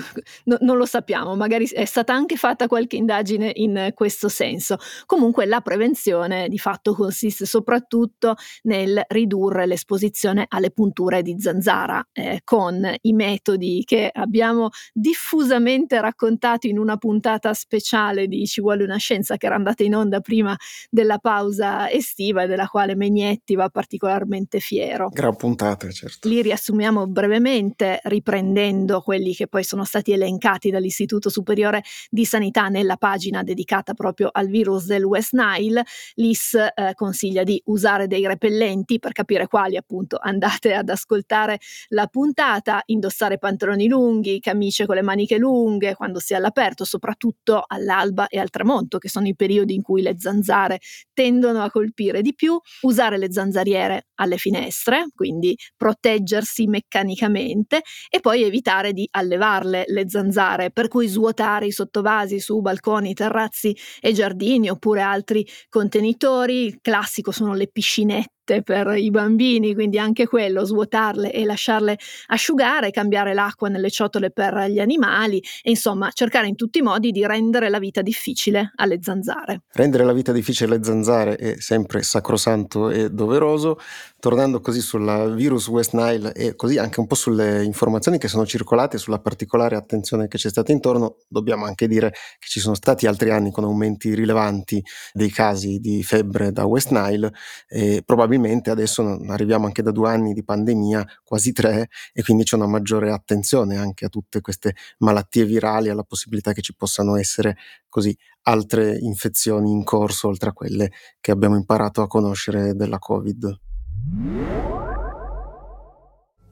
no, 0.45 0.57
non, 0.61 0.79
lo 0.79 0.87
sappiamo, 0.87 1.37
magari 1.37 1.69
è 1.69 1.85
stata 1.85 2.15
anche 2.15 2.37
fatta 2.37 2.67
qualche 2.67 2.97
indagine 2.97 3.53
in 3.57 3.91
questo 3.93 4.31
senso. 4.31 4.79
Comunque 5.05 5.45
la 5.45 5.61
prevenzione 5.61 6.49
di 6.49 6.57
fatto 6.57 6.95
consiste 6.95 7.45
soprattutto 7.45 8.37
nel 8.63 9.05
ridurre 9.09 9.67
l'esposizione 9.67 10.47
alle 10.49 10.71
punture 10.71 11.21
di 11.21 11.37
zanzara 11.39 12.09
eh, 12.11 12.41
con 12.43 12.91
i 13.03 13.13
metodi 13.13 13.83
che 13.85 14.09
abbiamo 14.11 14.71
diffusamente 14.95 16.01
raccontato 16.01 16.69
in 16.69 16.79
una 16.79 16.97
puntata 16.97 17.53
speciale 17.53 18.29
di 18.29 18.47
Ci 18.47 18.63
vuole 18.63 18.83
una 18.83 18.97
scienza 18.97 19.37
che 19.37 19.45
era 19.45 19.57
andata 19.57 19.83
in 19.83 19.95
onda 19.95 20.21
prima 20.21 20.57
della 20.89 21.19
pausa 21.19 21.91
estiva 21.91 22.45
e 22.45 22.47
della 22.47 22.67
quale 22.67 22.97
Megnetti 22.97 23.55
va 23.55 23.69
particolarmente 23.69 24.59
fiero. 24.59 25.11
Gran 25.13 25.37
puntate, 25.67 25.93
certo. 25.93 26.29
Li 26.29 26.43
riassumiamo 26.43 27.07
brevemente 27.07 28.01
riprendendo 28.05 29.01
quelli 29.01 29.35
che 29.35 29.49
poi 29.49 29.65
sono 29.65 29.85
stati 29.85 30.13
elencati 30.13 30.71
dall'Istituto 30.71 31.29
Superiore 31.29 31.83
di 32.09 32.25
Sanità 32.25 32.69
nella 32.69 32.97
pagina 32.97 33.43
dedicata 33.43 33.95
proprio 33.95 34.29
al 34.31 34.47
virus 34.47 34.87
del 34.87 35.05
West 35.05 35.33
Nile. 35.33 35.85
L'IS 36.15 36.55
eh, 36.55 36.93
consiglia 36.95 37.43
di 37.43 37.61
usare 37.67 38.07
dei 38.07 38.27
repellenti 38.27 38.99
per 38.99 39.13
capire 39.13 39.47
quali 39.47 39.77
appunto 39.77 40.19
andate 40.21 40.75
ad 40.75 40.89
ascoltare 40.89 41.59
la 41.89 42.07
puntata, 42.07 42.83
indossare 42.87 43.39
pantaloni 43.39 43.89
lunghi, 43.89 44.41
camicie 44.41 44.87
con 44.87 44.97
le 44.97 45.03
maniche 45.03 45.39
lunghe 45.39 45.95
quando 45.95 46.21
si 46.21 46.33
è 46.33 46.37
all'aperto, 46.37 46.85
soprattutto 46.85 47.65
all'alba 47.67 48.29
e 48.29 48.39
al 48.39 48.51
tramonto, 48.51 48.99
che 48.99 49.09
sono 49.09 49.27
i 49.27 49.35
periodi 49.35 49.75
in 49.75 49.83
cui 49.83 50.03
le 50.03 50.17
zanzare 50.19 50.81
tendono 51.13 51.63
a 51.63 51.71
colpire 51.71 52.23
di 52.23 52.35
più, 52.35 52.59
usare 52.83 53.19
le 53.19 53.33
zanzariere 53.33 54.09
alle 54.17 54.37
finestre, 54.37 55.07
quindi 55.15 55.56
proteggersi 55.77 56.67
meccanicamente 56.67 57.83
e 58.09 58.21
poi 58.21 58.43
evitare 58.43 58.93
di 58.93 59.07
allevarle 59.11 59.85
le 59.89 60.09
zanzare, 60.09 60.71
per 60.71 60.89
cui 60.89 61.07
svuotare 61.07 61.67
i 61.67 61.73
sottovasi 61.73 62.41
su 62.41 62.61
balconi, 62.61 63.15
terrazzi 63.15 63.77
e 64.01 64.13
giardini 64.13 64.69
oppure 64.69 65.01
altri 65.01 65.47
contenitori. 65.69 66.65
Il 66.67 66.79
classico 66.81 67.31
sono 67.31 67.55
le 67.55 67.69
piscinette 67.69 68.36
per 68.65 68.95
i 68.97 69.11
bambini, 69.11 69.75
quindi 69.75 69.99
anche 69.99 70.27
quello, 70.27 70.65
svuotarle 70.65 71.33
e 71.33 71.45
lasciarle 71.45 71.99
asciugare, 72.29 72.91
cambiare 72.91 73.35
l'acqua 73.35 73.69
nelle 73.69 73.91
ciotole 73.91 74.31
per 74.31 74.67
gli 74.69 74.79
animali 74.79 75.43
e 75.63 75.71
insomma 75.71 76.11
cercare 76.13 76.47
in 76.47 76.55
tutti 76.57 76.79
i 76.79 76.83
modi 76.83 77.11
di 77.11 77.27
rendere 77.27 77.69
la 77.69 77.79
vita 77.79 78.03
difficile 78.03 78.73
alle 78.77 78.99
zanzare. 79.03 79.63
Rendere 79.73 80.05
la 80.05 80.13
vita 80.13 80.33
difficile 80.33 80.75
alle 80.75 80.85
zanzare 80.85 81.37
è 81.37 81.57
sempre 81.59 82.03
sacrosanto 82.03 82.91
e 82.91 83.11
doveroso. 83.11 83.79
Tornando 84.19 84.61
così 84.61 84.81
sul 84.81 85.35
virus 85.37 85.69
West 85.69 85.93
Nile 85.93 86.33
e 86.33 86.57
così 86.57 86.79
anche 86.79 86.99
un 87.01 87.07
po' 87.07 87.15
sulle 87.15 87.63
informazioni 87.63 88.19
che 88.19 88.29
sono 88.29 88.45
circolate, 88.45 88.99
sulla 88.99 89.21
particolare 89.21 89.77
attenzione 89.77 90.27
che 90.27 90.39
c'è 90.39 90.49
stata 90.49 90.73
intorno, 90.73 91.19
dobbiamo 91.29 91.65
anche 91.65 91.87
dire 91.87 92.11
che 92.39 92.49
ci 92.49 92.59
sono 92.59 92.75
stati 92.75 93.07
altri 93.07 93.31
anni 93.31 93.53
con 93.53 93.65
aumenti 93.65 94.15
rilevanti 94.15 94.83
dei 95.13 95.31
casi 95.31 95.79
di 95.79 96.03
febbre 96.03 96.51
da 96.51 96.65
West 96.65 96.91
Nile 96.91 97.33
e 97.69 98.03
probabilmente 98.05 98.36
probabilmente 98.37 98.71
adesso 98.71 99.19
arriviamo 99.29 99.67
anche 99.67 99.83
da 99.83 99.91
due 99.91 100.11
anni 100.11 100.33
di 100.33 100.45
pandemia, 100.45 101.05
quasi 101.25 101.53
tre, 101.53 101.89
e 102.13 102.23
quindi 102.23 102.45
c'è 102.45 102.57
una 102.57 102.67
maggiore 102.67 103.11
attenzione 103.11 103.77
anche 103.77 104.05
a 104.05 104.09
tutte 104.09 104.41
queste 104.41 104.75
malattie 104.99 105.45
virali, 105.45 105.89
alla 105.89 106.03
possibilità 106.03 106.53
che 106.53 106.61
ci 106.61 106.75
possano 106.75 107.17
essere 107.17 107.57
così 107.89 108.17
altre 108.43 108.97
infezioni 108.99 109.71
in 109.71 109.83
corso 109.85 110.29
oltre 110.29 110.51
a 110.51 110.53
quelle 110.53 110.93
che 111.21 111.31
abbiamo 111.31 111.57
imparato 111.57 112.03
a 112.03 112.07
conoscere 112.07 112.75
della 112.75 112.99
Covid. 112.99 113.59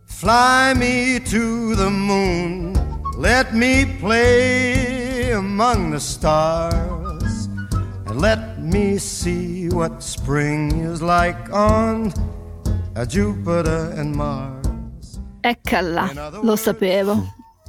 Fly 0.07 0.75
me 0.75 1.21
to 1.23 1.75
the 1.77 1.91
moon, 1.91 2.73
let 3.19 3.53
me 3.53 3.87
play 4.01 5.33
among 5.33 5.93
the 5.93 6.01
stars, 6.01 7.49
and 8.07 8.21
let 8.21 8.54
me 8.65 8.99
see 8.99 9.69
what 9.69 10.03
spring 10.03 10.81
is 10.81 11.03
like 11.03 11.53
on 11.53 12.13
Jupiter 13.07 13.93
and 13.97 14.15
Mars. 14.17 15.21
Eccola, 15.45 16.11
lo 16.43 16.57
sapevo. 16.57 17.23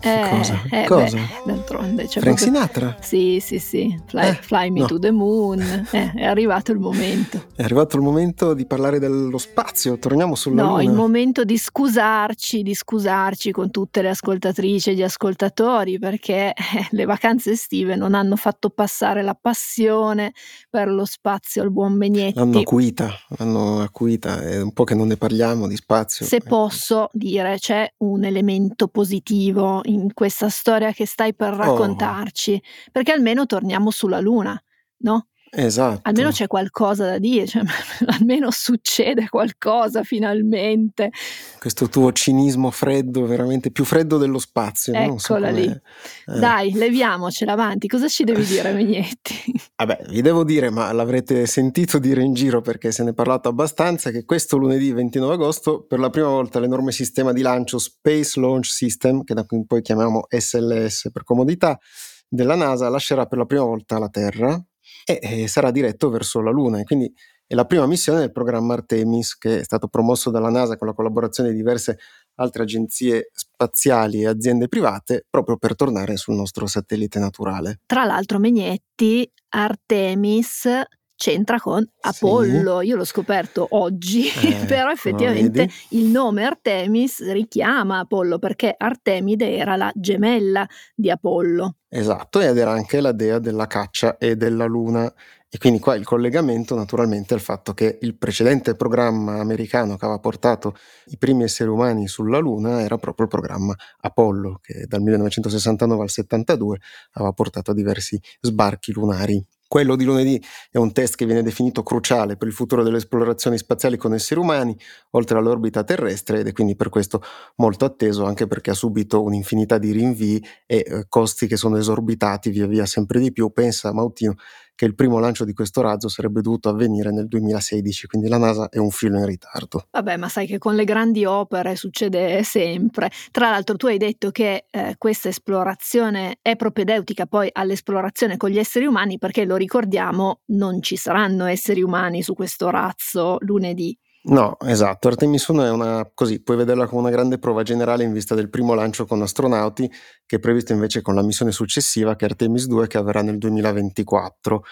Eh, 0.06 0.30
cosa? 0.30 0.62
Eh, 0.70 0.86
cosa? 0.86 1.18
Beh, 1.18 1.52
d'altronde. 1.52 2.08
Cioè 2.08 2.22
Frank 2.22 2.38
proprio... 2.38 2.46
Sinatra? 2.46 2.98
Sì, 3.02 3.40
sì, 3.42 3.60
sì. 3.60 4.00
Fly, 4.06 4.28
eh, 4.28 4.34
fly 4.34 4.70
me 4.70 4.82
no. 4.82 4.86
to 4.86 5.00
the 5.00 5.12
moon. 5.12 5.62
Eh, 5.92 6.14
è 6.14 6.26
arrivato 6.26 6.72
il 6.72 6.80
momento. 6.80 7.46
È 7.56 7.64
arrivato 7.64 7.96
il 7.96 8.04
momento 8.04 8.54
di 8.54 8.66
parlare 8.66 9.00
dello 9.00 9.38
spazio. 9.38 9.98
Torniamo 9.98 10.36
sulla 10.36 10.62
no. 10.62 10.70
No, 10.72 10.82
il 10.82 10.92
momento 10.92 11.44
di 11.44 11.58
scusarci, 11.58 12.62
di 12.62 12.76
scusarci 12.76 13.52
con 13.52 13.72
tutte 13.72 14.02
le 14.02 14.10
ascoltatrici 14.10 14.92
e 14.92 14.94
gli 14.94 15.04
ascoltatori 15.04 15.98
perché 15.98 16.54
eh, 16.54 16.88
le 16.92 17.06
vacanze 17.06 17.52
estive 17.52 17.96
non 17.96 18.14
hanno 18.14 18.36
fatto 18.36 18.70
passare 18.70 19.24
la 19.24 19.38
passione 19.40 20.34
per 20.70 20.90
lo 20.90 21.06
spazio 21.06 21.62
al 21.62 21.72
buon 21.72 21.98
Begnetti. 21.98 22.38
L'hanno 22.38 22.60
acuita, 22.60 23.12
l'hanno 23.38 23.82
acuita. 23.82 24.42
È 24.42 24.62
un 24.62 24.72
po' 24.72 24.84
che 24.84 24.96
non 24.96 25.08
ne 25.08 25.18
parliamo 25.18 25.68
di 25.68 25.76
spazio. 25.76 26.26
Se 26.26 26.42
posso 26.42 27.10
dire, 27.12 27.58
c'è 27.58 27.92
un 27.98 28.24
elemento 28.24 28.88
positivo 28.88 29.82
in 29.86 29.95
questa 30.14 30.50
storia 30.50 30.92
che 30.92 31.06
stai 31.06 31.34
per 31.34 31.54
oh. 31.54 31.58
raccontarci, 31.58 32.54
oh. 32.54 32.90
perché 32.92 33.12
almeno 33.12 33.46
torniamo 33.46 33.92
sulla 33.92 34.20
Luna, 34.20 34.62
no? 34.98 35.28
Esatto. 35.52 36.02
Almeno 36.04 36.32
c'è 36.32 36.48
qualcosa 36.48 37.06
da 37.06 37.18
dire, 37.18 37.48
cioè, 37.48 37.64
almeno 38.20 38.52
succede 38.52 39.30
qualcosa 39.30 40.04
finalmente. 40.04 41.12
Questo 41.60 41.88
tuo 41.88 42.12
cinismo 42.12 42.72
freddo, 42.72 43.26
veramente 43.26 43.72
più 43.72 43.86
freddo 43.86 44.18
dello 44.18 44.40
spazio. 44.40 44.94
Eccola 44.94 45.18
so 45.18 45.38
lì. 45.38 45.66
Eh. 45.66 46.40
Dai, 46.40 46.74
leviamocela 46.74 47.54
avanti. 47.54 47.88
Cosa 47.88 48.08
ci 48.08 48.24
devi 48.24 48.44
dire, 48.46 48.72
Megnetti? 48.74 49.54
Vabbè, 49.78 50.06
vi 50.10 50.22
devo 50.22 50.44
dire, 50.44 50.70
ma 50.70 50.92
l'avrete 50.92 51.46
sentito 51.46 52.00
dire 52.00 52.22
in 52.22 52.34
giro 52.34 52.62
perché 52.62 52.92
se 52.92 53.04
ne 53.04 53.12
è 53.12 53.14
parlato 53.14 53.48
abbastanza, 53.48 54.12
che 54.12 54.26
questo 54.26 54.58
lunedì 54.58 54.92
29 54.92 55.34
agosto, 55.36 55.86
per 55.86 56.00
la 56.00 56.10
prima 56.10 56.28
volta 56.28 56.60
l'enorme 56.60 56.92
sistema 56.92 57.32
di 57.32 57.42
lancio 57.42 57.78
Space 57.78 58.40
Launch 58.40 58.68
System, 58.68 59.24
che 59.24 59.34
da 59.34 59.46
qui 59.46 59.66
poi 59.66 59.82
chiamiamo 59.82 60.26
SLS 60.30 61.10
per 61.14 61.24
comodità, 61.24 61.80
della 62.28 62.56
NASA 62.56 62.90
lascerà 62.90 63.26
per 63.26 63.38
la 63.38 63.46
prima 63.46 63.64
volta 63.64 63.98
la 64.00 64.10
Terra 64.10 64.62
e, 65.06 65.20
e 65.22 65.48
sarà 65.48 65.72
diretto 65.72 66.10
verso 66.10 66.42
la 66.42 66.52
Luna. 66.52 66.80
E 66.80 66.84
quindi 66.84 67.14
è 67.48 67.54
la 67.54 67.66
prima 67.66 67.86
missione 67.86 68.20
del 68.20 68.32
programma 68.32 68.74
Artemis 68.74 69.38
che 69.38 69.60
è 69.60 69.64
stato 69.64 69.88
promosso 69.88 70.32
dalla 70.32 70.50
NASA 70.50 70.78
con 70.78 70.88
la 70.88 70.94
collaborazione 70.94 71.52
di 71.52 71.56
diverse 71.56 72.00
altre 72.36 72.64
agenzie 72.64 73.30
spaziali 73.32 74.22
e 74.22 74.28
aziende 74.28 74.68
private 74.68 75.26
proprio 75.30 75.58
per 75.58 75.76
tornare 75.76 76.18
sul 76.18 76.36
nostro 76.36 76.66
satellite 76.66 77.20
naturale. 77.20 77.82
Tra 77.86 78.04
l'altro 78.04 78.40
Megnetti, 78.40 79.32
Artemis 79.50 80.68
c'entra 81.16 81.60
con 81.60 81.88
Apollo. 82.02 82.80
Sì. 82.80 82.88
Io 82.88 82.96
l'ho 82.96 83.06
scoperto 83.06 83.68
oggi, 83.72 84.28
eh, 84.28 84.66
però 84.68 84.92
effettivamente 84.92 85.70
il 85.90 86.06
nome 86.06 86.44
Artemis 86.44 87.32
richiama 87.32 88.00
Apollo 88.00 88.38
perché 88.38 88.74
Artemide 88.78 89.56
era 89.56 89.76
la 89.76 89.92
gemella 89.94 90.68
di 90.94 91.10
Apollo. 91.10 91.78
Esatto, 91.98 92.42
ed 92.42 92.58
era 92.58 92.72
anche 92.72 93.00
la 93.00 93.14
dea 93.14 93.40
della 93.40 93.68
caccia 93.68 94.18
e 94.18 94.36
della 94.36 94.66
luna. 94.66 95.12
E 95.48 95.58
quindi 95.58 95.80
qua 95.80 95.96
il 95.96 96.04
collegamento 96.04 96.76
naturalmente 96.76 97.34
il 97.34 97.40
fatto 97.40 97.74
che 97.74 97.98
il 98.02 98.18
precedente 98.18 98.76
programma 98.76 99.40
americano 99.40 99.96
che 99.96 100.04
aveva 100.04 100.20
portato 100.20 100.76
i 101.06 101.18
primi 101.18 101.44
esseri 101.44 101.70
umani 101.70 102.10
sulla 102.10 102.40
Luna 102.40 102.82
era 102.82 102.98
proprio 102.98 103.26
il 103.28 103.32
programma 103.32 103.74
Apollo, 104.02 104.60
che 104.62 104.86
dal 104.88 105.02
1969 105.02 106.02
al 106.04 106.10
72 106.10 106.80
aveva 107.14 107.32
portato 107.32 107.72
a 107.72 107.74
diversi 107.74 108.20
sbarchi 108.42 108.92
lunari. 108.92 109.42
Quello 109.76 109.98
di 109.98 110.06
lunedì 110.06 110.42
è 110.72 110.78
un 110.78 110.94
test 110.94 111.16
che 111.16 111.26
viene 111.26 111.44
definito 111.44 111.84
cruciale 111.84 112.38
per 112.38 112.48
il 112.48 112.54
futuro 112.54 112.82
delle 112.82 112.96
esplorazioni 112.96 113.58
spaziali 113.58 113.98
con 113.98 114.14
esseri 114.14 114.40
umani, 114.40 114.74
oltre 115.10 115.38
all'orbita 115.38 115.84
terrestre, 115.84 116.40
ed 116.40 116.48
è 116.48 116.54
quindi 116.54 116.78
per 116.78 116.88
questo 116.88 117.22
molto 117.58 117.84
atteso, 117.84 118.24
anche 118.24 118.48
perché 118.48 118.70
ha 118.70 118.74
subito 118.74 119.22
un'infinità 119.22 119.78
di 119.78 119.92
rinvii 119.92 120.42
e 120.66 120.78
eh, 120.78 121.06
costi 121.10 121.46
che 121.46 121.58
sono 121.58 121.76
esorbitati 121.76 122.52
via 122.52 122.68
via 122.68 122.86
sempre 122.86 123.20
di 123.20 123.34
più. 123.34 123.52
Pensa, 123.52 123.92
Mautino, 123.92 124.36
che 124.76 124.86
il 124.86 124.94
primo 124.94 125.20
lancio 125.20 125.46
di 125.46 125.54
questo 125.54 125.82
razzo 125.82 126.10
sarebbe 126.10 126.42
dovuto 126.42 126.70
avvenire 126.70 127.12
nel 127.12 127.28
2016, 127.28 128.08
quindi 128.08 128.28
la 128.28 128.38
NASA 128.38 128.70
è 128.70 128.78
un 128.78 128.92
filo 128.92 129.18
in 129.18 129.26
ritardo. 129.26 129.88
Vabbè, 129.92 130.18
ma 130.18 130.30
sai 130.30 130.46
che 130.46 130.58
con 130.58 130.76
le 130.76 130.84
grandi 130.84 131.26
opere 131.26 131.76
succede 131.76 132.44
sempre. 132.44 133.10
Tra 133.32 133.50
l'altro 133.50 133.78
tu 133.78 133.88
hai 133.88 133.98
detto 133.98 134.32
che 134.32 134.66
eh, 134.70 134.96
questa 134.98 135.30
esplorazione 135.30 136.38
è 136.42 136.56
propedeutica 136.56 137.26
poi 137.26 137.50
all'esplorazione 137.52 138.38
con 138.38 138.50
gli 138.50 138.60
esseri 138.60 138.86
umani 138.86 139.18
perché 139.18 139.46
lo 139.46 139.56
ricordiamo, 139.56 140.42
non 140.48 140.82
ci 140.82 140.98
saranno 140.98 141.46
esseri 141.46 141.82
umani 141.82 142.22
su 142.22 142.34
questo 142.34 142.70
razzo 142.70 143.38
lunedì. 143.40 143.98
No, 144.28 144.58
esatto. 144.66 145.08
Artemis 145.08 145.48
1 145.48 145.64
è 145.66 145.70
una, 145.70 146.10
così, 146.12 146.42
puoi 146.42 146.58
vederla 146.58 146.88
come 146.88 147.02
una 147.02 147.12
grande 147.12 147.38
prova 147.38 147.62
generale 147.62 148.04
in 148.04 148.12
vista 148.12 148.34
del 148.34 148.50
primo 148.50 148.74
lancio 148.74 149.06
con 149.06 149.22
astronauti, 149.22 149.90
che 150.26 150.38
è 150.38 150.40
previsto 150.40 150.74
invece 150.74 151.02
con 151.04 151.14
la 151.14 151.22
missione 151.22 151.52
successiva, 151.52 152.16
che 152.16 152.26
è 152.26 152.30
Artemis 152.30 152.66
2, 152.66 152.88
che 152.88 152.98
avverrà 152.98 153.22
nel 153.22 153.38
2024. 153.38 154.64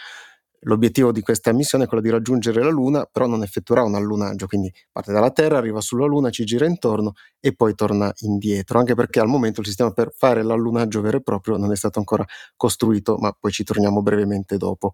L'obiettivo 0.65 1.11
di 1.11 1.21
questa 1.21 1.51
missione 1.53 1.83
è 1.83 1.87
quello 1.87 2.01
di 2.01 2.09
raggiungere 2.09 2.63
la 2.63 2.69
Luna, 2.71 3.05
però 3.11 3.27
non 3.27 3.43
effettuerà 3.43 3.83
un 3.83 3.93
allunaggio, 3.95 4.47
quindi 4.47 4.73
parte 4.91 5.11
dalla 5.11 5.29
Terra, 5.29 5.57
arriva 5.57 5.81
sulla 5.81 6.05
Luna, 6.05 6.29
ci 6.31 6.45
gira 6.45 6.65
intorno 6.65 7.11
e 7.39 7.53
poi 7.53 7.75
torna 7.75 8.11
indietro, 8.21 8.79
anche 8.79 8.95
perché 8.95 9.19
al 9.19 9.27
momento 9.27 9.59
il 9.59 9.67
sistema 9.67 9.91
per 9.91 10.13
fare 10.15 10.41
l'allunaggio 10.41 11.01
vero 11.01 11.17
e 11.17 11.21
proprio 11.21 11.57
non 11.57 11.71
è 11.71 11.75
stato 11.75 11.99
ancora 11.99 12.25
costruito, 12.55 13.17
ma 13.17 13.35
poi 13.37 13.51
ci 13.51 13.63
torniamo 13.63 14.01
brevemente 14.01 14.57
dopo. 14.57 14.93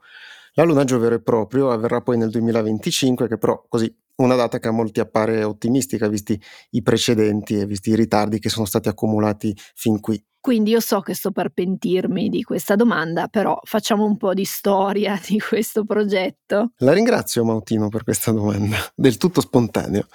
L'allunaggio 0.53 0.97
vero 0.99 1.15
e 1.15 1.21
proprio 1.21 1.69
avverrà 1.71 2.01
poi 2.01 2.17
nel 2.17 2.29
2025, 2.31 3.27
che 3.27 3.37
però 3.37 3.63
così 3.69 3.93
una 4.23 4.35
data 4.35 4.59
che 4.59 4.67
a 4.67 4.71
molti 4.71 4.99
appare 4.99 5.43
ottimistica, 5.43 6.07
visti 6.07 6.39
i 6.71 6.81
precedenti 6.81 7.59
e 7.59 7.65
visti 7.65 7.91
i 7.91 7.95
ritardi 7.95 8.39
che 8.39 8.49
sono 8.49 8.65
stati 8.65 8.87
accumulati 8.87 9.55
fin 9.75 9.99
qui. 9.99 10.21
Quindi 10.41 10.71
io 10.71 10.79
so 10.79 11.01
che 11.01 11.13
sto 11.13 11.31
per 11.31 11.49
pentirmi 11.49 12.29
di 12.29 12.43
questa 12.43 12.75
domanda, 12.75 13.27
però 13.27 13.59
facciamo 13.63 14.05
un 14.05 14.15
po' 14.15 14.33
di 14.33 14.45
storia 14.45 15.19
di 15.25 15.39
questo 15.39 15.83
progetto. 15.83 16.71
La 16.77 16.93
ringrazio 16.93 17.43
Mautino 17.43 17.89
per 17.89 18.03
questa 18.03 18.31
domanda, 18.31 18.77
del 18.95 19.17
tutto 19.17 19.41
spontaneo. 19.41 20.07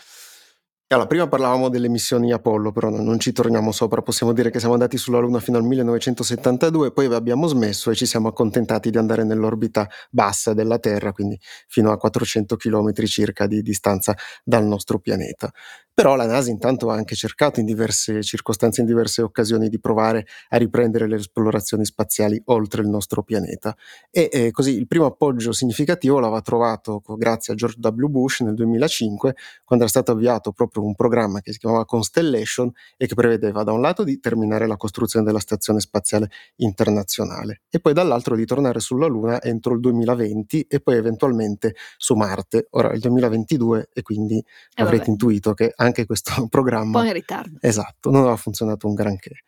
Allora, 0.88 1.06
prima 1.08 1.26
parlavamo 1.26 1.70
delle 1.70 1.88
missioni 1.88 2.30
Apollo, 2.30 2.70
però 2.70 2.88
non 2.90 3.18
ci 3.18 3.32
torniamo 3.32 3.72
sopra, 3.72 4.02
possiamo 4.02 4.32
dire 4.32 4.50
che 4.50 4.58
siamo 4.58 4.74
andati 4.74 4.98
sulla 4.98 5.18
Luna 5.18 5.40
fino 5.40 5.56
al 5.56 5.64
1972, 5.64 6.92
poi 6.92 7.06
abbiamo 7.12 7.46
smesso 7.46 7.90
e 7.90 7.94
ci 7.94 8.04
siamo 8.06 8.28
accontentati 8.28 8.90
di 8.90 8.98
andare 8.98 9.24
nell'orbita 9.24 9.88
bassa 10.10 10.52
della 10.52 10.78
Terra, 10.78 11.12
quindi 11.12 11.40
fino 11.68 11.90
a 11.90 11.96
400 11.96 12.56
km 12.56 12.92
circa 13.06 13.46
di 13.46 13.62
distanza 13.62 14.14
dal 14.44 14.64
nostro 14.66 14.98
pianeta. 14.98 15.50
Però 15.94 16.16
la 16.16 16.26
NASA 16.26 16.50
intanto 16.50 16.90
ha 16.90 16.94
anche 16.94 17.14
cercato 17.14 17.60
in 17.60 17.66
diverse 17.66 18.20
circostanze, 18.24 18.80
in 18.80 18.86
diverse 18.88 19.22
occasioni 19.22 19.68
di 19.68 19.78
provare 19.78 20.26
a 20.48 20.56
riprendere 20.56 21.06
le 21.06 21.14
esplorazioni 21.14 21.84
spaziali 21.84 22.42
oltre 22.46 22.82
il 22.82 22.88
nostro 22.88 23.22
pianeta. 23.22 23.76
E 24.10 24.28
eh, 24.32 24.50
così 24.50 24.72
il 24.76 24.88
primo 24.88 25.06
appoggio 25.06 25.52
significativo 25.52 26.18
l'aveva 26.18 26.40
trovato 26.40 27.00
grazie 27.16 27.52
a 27.52 27.56
George 27.56 27.78
W. 27.80 28.08
Bush 28.08 28.40
nel 28.40 28.54
2005, 28.54 29.36
quando 29.64 29.84
era 29.84 29.92
stato 29.94 30.10
avviato 30.10 30.50
proprio 30.50 30.82
un 30.82 30.96
programma 30.96 31.40
che 31.40 31.52
si 31.52 31.60
chiamava 31.60 31.84
Constellation 31.84 32.72
e 32.96 33.06
che 33.06 33.14
prevedeva 33.14 33.62
da 33.62 33.70
un 33.70 33.80
lato 33.80 34.02
di 34.02 34.18
terminare 34.18 34.66
la 34.66 34.76
costruzione 34.76 35.24
della 35.24 35.38
Stazione 35.38 35.78
Spaziale 35.78 36.28
Internazionale 36.56 37.62
e 37.70 37.78
poi 37.78 37.92
dall'altro 37.92 38.34
di 38.34 38.44
tornare 38.44 38.80
sulla 38.80 39.06
Luna 39.06 39.40
entro 39.40 39.74
il 39.74 39.80
2020 39.80 40.62
e 40.68 40.80
poi 40.80 40.96
eventualmente 40.96 41.76
su 41.96 42.14
Marte. 42.14 42.66
Ora 42.70 42.92
il 42.92 42.98
2022 42.98 43.90
e 43.92 44.02
quindi 44.02 44.38
eh 44.38 44.82
avrete 44.82 44.98
vabbè. 44.98 45.10
intuito 45.10 45.54
che 45.54 45.72
anche 45.84 46.06
questo 46.06 46.46
programma... 46.48 46.98
Un 46.98 47.04
po' 47.04 47.08
in 47.08 47.12
ritardo. 47.12 47.58
Esatto, 47.60 48.10
non 48.10 48.22
aveva 48.22 48.36
funzionato 48.36 48.86
un 48.86 48.94
granché 48.94 49.42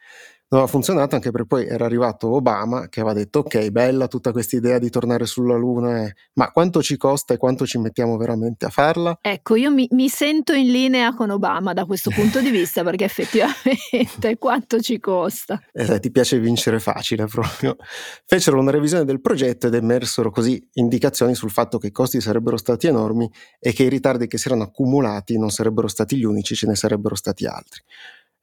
non 0.49 0.61
aveva 0.61 0.67
funzionato 0.67 1.17
anche 1.17 1.33
perché 1.33 1.47
poi 1.47 1.67
era 1.67 1.87
arrivato 1.87 2.29
Obama 2.29 2.88
che 2.88 3.00
aveva 3.00 3.15
detto 3.15 3.41
ok, 3.41 3.71
bella 3.71 4.07
tutta 4.07 4.31
questa 4.31 4.55
idea 4.55 4.79
di 4.79 4.91
tornare 4.91 5.26
sulla 5.26 5.57
Luna, 5.57 6.09
ma 6.35 6.50
quanto 6.53 6.83
ci 6.83 6.97
costa 6.97 7.35
e 7.35 7.37
quanto 7.37 7.67
ci 7.67 7.79
mettiamo 7.79 8.17
veramente 8.17 8.65
a 8.65 8.69
farla? 8.69 9.19
Ecco, 9.21 9.57
io 9.57 9.73
mi, 9.73 9.88
mi 9.91 10.09
sento 10.09 10.53
in 10.53 10.71
linea 10.71 11.15
con 11.15 11.31
Obama 11.31 11.73
da 11.73 11.85
questo 11.85 12.11
punto 12.11 12.41
di 12.41 12.50
vista 12.50 12.85
perché 12.85 13.05
effettivamente 13.07 14.38
quanto 14.38 14.81
ci 14.81 15.00
costa. 15.00 15.61
Eh, 15.73 15.99
ti 15.99 16.12
piace 16.12 16.38
vincere 16.38 16.79
facile 16.79 17.26
proprio. 17.26 17.76
Fecero 18.25 18.61
una 18.61 18.71
revisione 18.71 19.05
del 19.05 19.21
progetto 19.21 19.67
ed 19.67 19.75
emersero 19.75 20.31
così 20.31 20.65
indicazioni 20.75 21.35
sul 21.35 21.50
fatto 21.50 21.78
che 21.78 21.89
i 21.89 21.93
costi 21.93 22.21
sarebbero 22.21 22.56
stati 22.56 22.87
enormi 22.87 23.28
e 23.59 23.73
che 23.73 23.82
i 23.82 23.89
ritardi 23.89 24.28
che 24.28 24.39
si 24.39 24.47
erano 24.47 24.63
accumulati 24.63 25.39
non 25.39 25.50
sarebbero 25.50 25.89
stati 25.89 26.17
gli 26.17 26.25
unici, 26.25 26.54
ce 26.54 26.69
ne 26.69 26.76
sarebbero 26.76 27.17
stati 27.17 27.47
altri. 27.47 27.82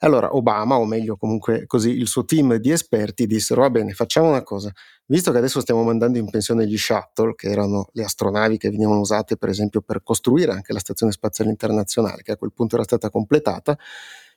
Allora 0.03 0.35
Obama, 0.35 0.77
o 0.77 0.85
meglio 0.85 1.15
comunque 1.15 1.65
così 1.65 1.91
il 1.91 2.07
suo 2.07 2.25
team 2.25 2.55
di 2.55 2.71
esperti, 2.71 3.25
dissero 3.25 3.61
va 3.61 3.69
bene, 3.69 3.93
facciamo 3.93 4.27
una 4.27 4.43
cosa, 4.43 4.69
visto 5.05 5.31
che 5.31 5.37
adesso 5.37 5.61
stiamo 5.61 5.81
mandando 5.81 6.17
in 6.17 6.29
pensione 6.29 6.67
gli 6.67 6.77
shuttle, 6.77 7.35
che 7.35 7.47
erano 7.49 7.87
le 7.93 8.03
astronavi 8.03 8.57
che 8.57 8.69
venivano 8.69 8.99
usate 8.99 9.37
per 9.37 9.47
esempio 9.47 9.79
per 9.81 10.03
costruire 10.03 10.51
anche 10.51 10.73
la 10.73 10.79
Stazione 10.79 11.13
Spaziale 11.13 11.51
Internazionale, 11.51 12.21
che 12.21 12.33
a 12.33 12.37
quel 12.37 12.51
punto 12.51 12.75
era 12.75 12.83
stata 12.83 13.09
completata, 13.09 13.77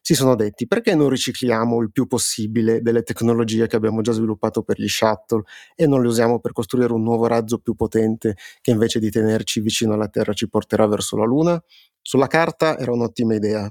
si 0.00 0.14
sono 0.14 0.36
detti 0.36 0.68
perché 0.68 0.94
non 0.94 1.08
ricicliamo 1.08 1.80
il 1.82 1.90
più 1.90 2.06
possibile 2.06 2.80
delle 2.80 3.02
tecnologie 3.02 3.66
che 3.66 3.74
abbiamo 3.74 4.02
già 4.02 4.12
sviluppato 4.12 4.62
per 4.62 4.80
gli 4.80 4.86
shuttle 4.86 5.42
e 5.74 5.88
non 5.88 6.00
le 6.00 6.06
usiamo 6.06 6.38
per 6.38 6.52
costruire 6.52 6.92
un 6.92 7.02
nuovo 7.02 7.26
razzo 7.26 7.58
più 7.58 7.74
potente 7.74 8.36
che 8.60 8.70
invece 8.70 9.00
di 9.00 9.10
tenerci 9.10 9.58
vicino 9.60 9.94
alla 9.94 10.06
Terra 10.06 10.32
ci 10.32 10.48
porterà 10.48 10.86
verso 10.86 11.16
la 11.16 11.24
Luna? 11.24 11.60
Sulla 12.00 12.28
carta 12.28 12.78
era 12.78 12.92
un'ottima 12.92 13.34
idea, 13.34 13.68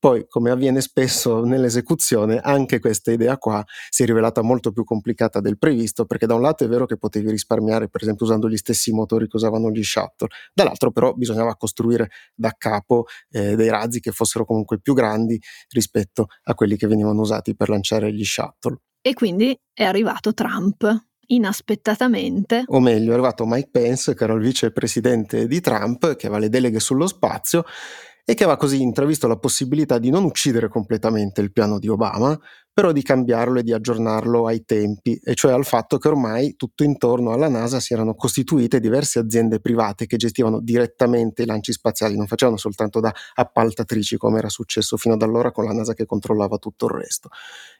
poi, 0.00 0.24
come 0.26 0.50
avviene 0.50 0.80
spesso 0.80 1.44
nell'esecuzione, 1.44 2.38
anche 2.38 2.78
questa 2.78 3.12
idea 3.12 3.36
qua 3.36 3.62
si 3.90 4.02
è 4.02 4.06
rivelata 4.06 4.40
molto 4.40 4.72
più 4.72 4.82
complicata 4.82 5.40
del 5.40 5.58
previsto, 5.58 6.06
perché 6.06 6.26
da 6.26 6.34
un 6.34 6.40
lato 6.40 6.64
è 6.64 6.68
vero 6.68 6.86
che 6.86 6.96
potevi 6.96 7.30
risparmiare, 7.30 7.90
per 7.90 8.00
esempio, 8.00 8.24
usando 8.24 8.48
gli 8.48 8.56
stessi 8.56 8.92
motori 8.92 9.28
che 9.28 9.36
usavano 9.36 9.70
gli 9.70 9.84
shuttle, 9.84 10.28
dall'altro 10.54 10.90
però 10.90 11.12
bisognava 11.12 11.54
costruire 11.54 12.08
da 12.34 12.54
capo 12.56 13.04
eh, 13.28 13.54
dei 13.56 13.68
razzi 13.68 14.00
che 14.00 14.10
fossero 14.10 14.46
comunque 14.46 14.80
più 14.80 14.94
grandi 14.94 15.38
rispetto 15.68 16.28
a 16.44 16.54
quelli 16.54 16.78
che 16.78 16.86
venivano 16.86 17.20
usati 17.20 17.54
per 17.54 17.68
lanciare 17.68 18.10
gli 18.10 18.24
shuttle. 18.24 18.78
E 19.02 19.12
quindi 19.12 19.54
è 19.72 19.84
arrivato 19.84 20.32
Trump 20.32 21.08
inaspettatamente. 21.26 22.64
O 22.68 22.80
meglio, 22.80 23.10
è 23.10 23.12
arrivato 23.12 23.44
Mike 23.46 23.68
Pence, 23.70 24.14
che 24.14 24.24
era 24.24 24.32
il 24.32 24.40
vicepresidente 24.40 25.46
di 25.46 25.60
Trump, 25.60 26.16
che 26.16 26.26
aveva 26.26 26.40
le 26.40 26.48
deleghe 26.48 26.80
sullo 26.80 27.06
spazio 27.06 27.64
e 28.30 28.34
che 28.34 28.44
aveva 28.44 28.56
così 28.56 28.80
intravisto 28.80 29.26
la 29.26 29.38
possibilità 29.38 29.98
di 29.98 30.08
non 30.08 30.22
uccidere 30.22 30.68
completamente 30.68 31.40
il 31.40 31.50
piano 31.50 31.80
di 31.80 31.88
Obama, 31.88 32.38
però 32.72 32.92
di 32.92 33.02
cambiarlo 33.02 33.58
e 33.58 33.64
di 33.64 33.72
aggiornarlo 33.72 34.46
ai 34.46 34.64
tempi, 34.64 35.20
e 35.20 35.34
cioè 35.34 35.50
al 35.50 35.64
fatto 35.64 35.98
che 35.98 36.06
ormai 36.06 36.54
tutto 36.54 36.84
intorno 36.84 37.32
alla 37.32 37.48
NASA 37.48 37.80
si 37.80 37.92
erano 37.92 38.14
costituite 38.14 38.78
diverse 38.78 39.18
aziende 39.18 39.58
private 39.58 40.06
che 40.06 40.16
gestivano 40.16 40.60
direttamente 40.60 41.42
i 41.42 41.46
lanci 41.46 41.72
spaziali, 41.72 42.16
non 42.16 42.28
facevano 42.28 42.56
soltanto 42.56 43.00
da 43.00 43.12
appaltatrici 43.34 44.16
come 44.16 44.38
era 44.38 44.48
successo 44.48 44.96
fino 44.96 45.14
ad 45.14 45.22
allora 45.22 45.50
con 45.50 45.64
la 45.64 45.72
NASA 45.72 45.94
che 45.94 46.06
controllava 46.06 46.56
tutto 46.58 46.86
il 46.86 46.92
resto. 46.92 47.30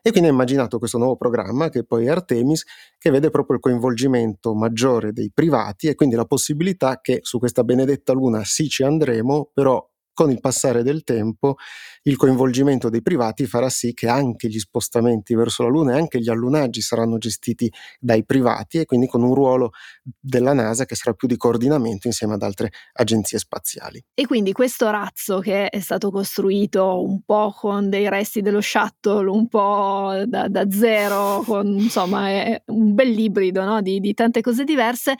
E 0.02 0.10
quindi 0.10 0.30
ha 0.30 0.32
immaginato 0.32 0.78
questo 0.80 0.98
nuovo 0.98 1.16
programma 1.16 1.68
che 1.68 1.84
poi 1.84 2.06
è 2.06 2.10
Artemis, 2.10 2.64
che 2.98 3.10
vede 3.10 3.30
proprio 3.30 3.54
il 3.54 3.62
coinvolgimento 3.62 4.52
maggiore 4.54 5.12
dei 5.12 5.30
privati 5.32 5.86
e 5.86 5.94
quindi 5.94 6.16
la 6.16 6.24
possibilità 6.24 6.98
che 7.00 7.20
su 7.22 7.38
questa 7.38 7.62
benedetta 7.62 8.12
luna 8.12 8.42
sì 8.42 8.68
ci 8.68 8.82
andremo, 8.82 9.50
però 9.54 9.89
con 10.20 10.30
il 10.30 10.40
passare 10.40 10.82
del 10.82 11.02
tempo 11.02 11.56
il 12.02 12.16
coinvolgimento 12.16 12.90
dei 12.90 13.00
privati 13.00 13.46
farà 13.46 13.70
sì 13.70 13.94
che 13.94 14.06
anche 14.06 14.48
gli 14.48 14.58
spostamenti 14.58 15.34
verso 15.34 15.62
la 15.62 15.70
Luna 15.70 15.94
e 15.94 15.98
anche 15.98 16.20
gli 16.20 16.28
allunaggi 16.28 16.82
saranno 16.82 17.16
gestiti 17.16 17.72
dai 17.98 18.26
privati 18.26 18.76
e 18.80 18.84
quindi 18.84 19.06
con 19.06 19.22
un 19.22 19.32
ruolo 19.32 19.70
della 20.02 20.52
NASA 20.52 20.84
che 20.84 20.94
sarà 20.94 21.14
più 21.14 21.26
di 21.26 21.38
coordinamento 21.38 22.06
insieme 22.06 22.34
ad 22.34 22.42
altre 22.42 22.70
agenzie 22.92 23.38
spaziali. 23.38 24.04
E 24.12 24.26
quindi 24.26 24.52
questo 24.52 24.90
razzo 24.90 25.38
che 25.38 25.70
è 25.70 25.80
stato 25.80 26.10
costruito 26.10 27.02
un 27.02 27.22
po' 27.22 27.54
con 27.58 27.88
dei 27.88 28.06
resti 28.10 28.42
dello 28.42 28.60
shuttle, 28.60 29.26
un 29.26 29.48
po' 29.48 30.22
da, 30.26 30.48
da 30.48 30.70
zero, 30.70 31.42
con, 31.46 31.66
insomma 31.66 32.28
è 32.28 32.62
un 32.66 32.94
bel 32.94 33.18
ibrido 33.18 33.64
no? 33.64 33.80
di, 33.80 34.00
di 34.00 34.12
tante 34.12 34.42
cose 34.42 34.64
diverse, 34.64 35.16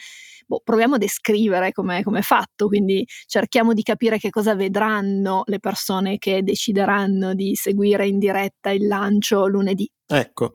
boh, 0.50 0.60
proviamo 0.64 0.96
a 0.96 0.98
descrivere 0.98 1.72
come 1.72 2.00
è 2.00 2.22
fatto, 2.22 2.66
quindi 2.66 3.06
cerchiamo 3.26 3.72
di 3.72 3.82
capire 3.82 4.18
che 4.18 4.30
cosa 4.30 4.54
vedranno 4.90 5.42
le 5.46 5.61
persone 5.61 6.18
che 6.18 6.42
decideranno 6.42 7.35
di 7.35 7.55
seguire 7.55 8.07
in 8.07 8.18
diretta 8.18 8.70
il 8.70 8.87
lancio 8.87 9.46
lunedì. 9.46 9.88
Ecco, 10.07 10.53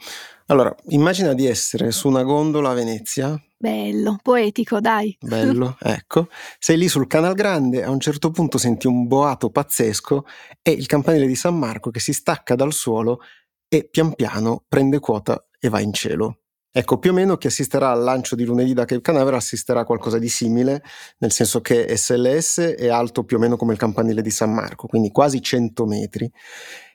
allora 0.48 0.76
immagina 0.90 1.34
di 1.34 1.46
essere 1.46 1.92
su 1.92 2.10
una 2.10 2.24
gondola 2.24 2.72
a 2.72 2.74
Venezia. 2.74 3.42
Bello, 3.58 4.18
poetico, 4.22 4.82
dai. 4.82 5.16
Bello, 5.22 5.78
ecco. 5.80 6.28
Sei 6.60 6.78
lì 6.78 6.88
sul 6.90 7.08
Canal 7.08 7.34
Grande, 7.34 7.84
a 7.84 7.90
un 7.90 8.00
certo 8.00 8.32
punto 8.32 8.58
senti 8.58 8.88
un 8.88 9.08
boato 9.08 9.50
pazzesco 9.50 10.26
e 10.62 10.72
il 10.72 10.86
campanile 10.86 11.26
di 11.26 11.36
San 11.36 11.58
Marco 11.58 11.90
che 11.90 12.00
si 12.00 12.12
stacca 12.12 12.56
dal 12.56 12.74
suolo 12.74 13.22
e 13.68 13.88
pian 13.90 14.14
piano 14.14 14.64
prende 14.68 15.00
quota 15.00 15.48
e 15.58 15.70
va 15.70 15.80
in 15.80 15.94
cielo. 15.94 16.42
Ecco, 16.78 16.98
più 16.98 17.12
o 17.12 17.14
meno 17.14 17.38
chi 17.38 17.48
assisterà 17.48 17.90
al 17.92 18.04
lancio 18.04 18.36
di 18.36 18.44
lunedì 18.44 18.74
da 18.74 18.84
Cape 18.84 19.00
Canaveral 19.00 19.40
assisterà 19.40 19.80
a 19.80 19.86
qualcosa 19.86 20.20
di 20.20 20.28
simile, 20.28 20.84
nel 21.20 21.32
senso 21.32 21.62
che 21.62 21.96
SLS 21.96 22.60
è 22.60 22.90
alto 22.90 23.24
più 23.24 23.38
o 23.38 23.40
meno 23.40 23.56
come 23.56 23.72
il 23.72 23.80
campanile 23.80 24.22
di 24.22 24.30
San 24.30 24.54
Marco, 24.54 24.86
quindi 24.86 25.10
quasi 25.10 25.42
100 25.42 25.86
metri, 25.86 26.30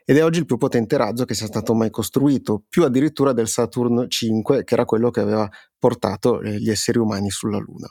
ed 0.05 0.17
è 0.17 0.23
oggi 0.23 0.37
il 0.37 0.45
più 0.45 0.57
potente 0.57 0.97
razzo 0.97 1.25
che 1.25 1.33
sia 1.33 1.47
stato 1.47 1.73
mai 1.73 1.89
costruito, 1.89 2.61
più 2.69 2.83
addirittura 2.83 3.33
del 3.33 3.47
Saturn 3.47 4.05
5, 4.07 4.63
che 4.63 4.73
era 4.75 4.85
quello 4.85 5.09
che 5.09 5.21
aveva 5.21 5.49
portato 5.79 6.41
eh, 6.41 6.59
gli 6.59 6.69
esseri 6.69 6.99
umani 6.99 7.31
sulla 7.31 7.57
Luna. 7.57 7.87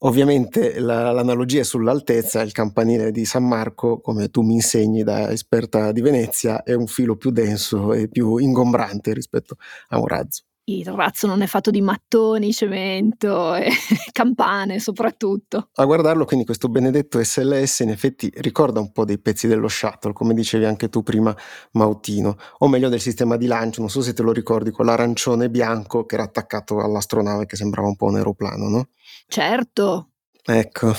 Ovviamente 0.00 0.78
la, 0.78 1.10
l'analogia 1.10 1.60
è 1.60 1.64
sull'altezza, 1.64 2.42
il 2.42 2.52
campanile 2.52 3.10
di 3.10 3.24
San 3.24 3.48
Marco, 3.48 3.98
come 3.98 4.28
tu 4.28 4.42
mi 4.42 4.56
insegni 4.56 5.02
da 5.02 5.30
esperta 5.30 5.90
di 5.90 6.02
Venezia, 6.02 6.62
è 6.62 6.74
un 6.74 6.86
filo 6.86 7.16
più 7.16 7.30
denso 7.30 7.94
e 7.94 8.08
più 8.10 8.36
ingombrante 8.36 9.14
rispetto 9.14 9.56
a 9.88 9.98
un 9.98 10.06
razzo 10.06 10.42
il 10.66 10.86
razzo 10.86 11.26
non 11.26 11.42
è 11.42 11.46
fatto 11.46 11.70
di 11.70 11.80
mattoni, 11.80 12.52
cemento 12.52 13.54
e 13.56 13.70
campane 14.12 14.78
soprattutto. 14.78 15.68
A 15.74 15.84
guardarlo 15.84 16.24
quindi 16.24 16.44
questo 16.44 16.68
benedetto 16.68 17.22
SLS 17.22 17.80
in 17.80 17.90
effetti 17.90 18.32
ricorda 18.36 18.80
un 18.80 18.92
po' 18.92 19.04
dei 19.04 19.18
pezzi 19.18 19.46
dello 19.46 19.68
shuttle, 19.68 20.12
come 20.12 20.34
dicevi 20.34 20.64
anche 20.64 20.88
tu 20.88 21.02
prima 21.02 21.36
Mautino, 21.72 22.36
o 22.58 22.68
meglio 22.68 22.88
del 22.88 23.00
sistema 23.00 23.36
di 23.36 23.46
lancio, 23.46 23.80
non 23.80 23.90
so 23.90 24.00
se 24.00 24.12
te 24.12 24.22
lo 24.22 24.32
ricordi, 24.32 24.70
quell'arancione 24.70 25.50
bianco 25.50 26.06
che 26.06 26.14
era 26.14 26.24
attaccato 26.24 26.78
all'astronave 26.78 27.46
che 27.46 27.56
sembrava 27.56 27.88
un 27.88 27.96
po' 27.96 28.06
un 28.06 28.16
aeroplano, 28.16 28.68
no? 28.68 28.88
Certo. 29.26 30.10
Ecco, 30.42 30.92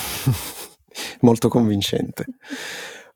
molto 1.20 1.48
convincente. 1.48 2.26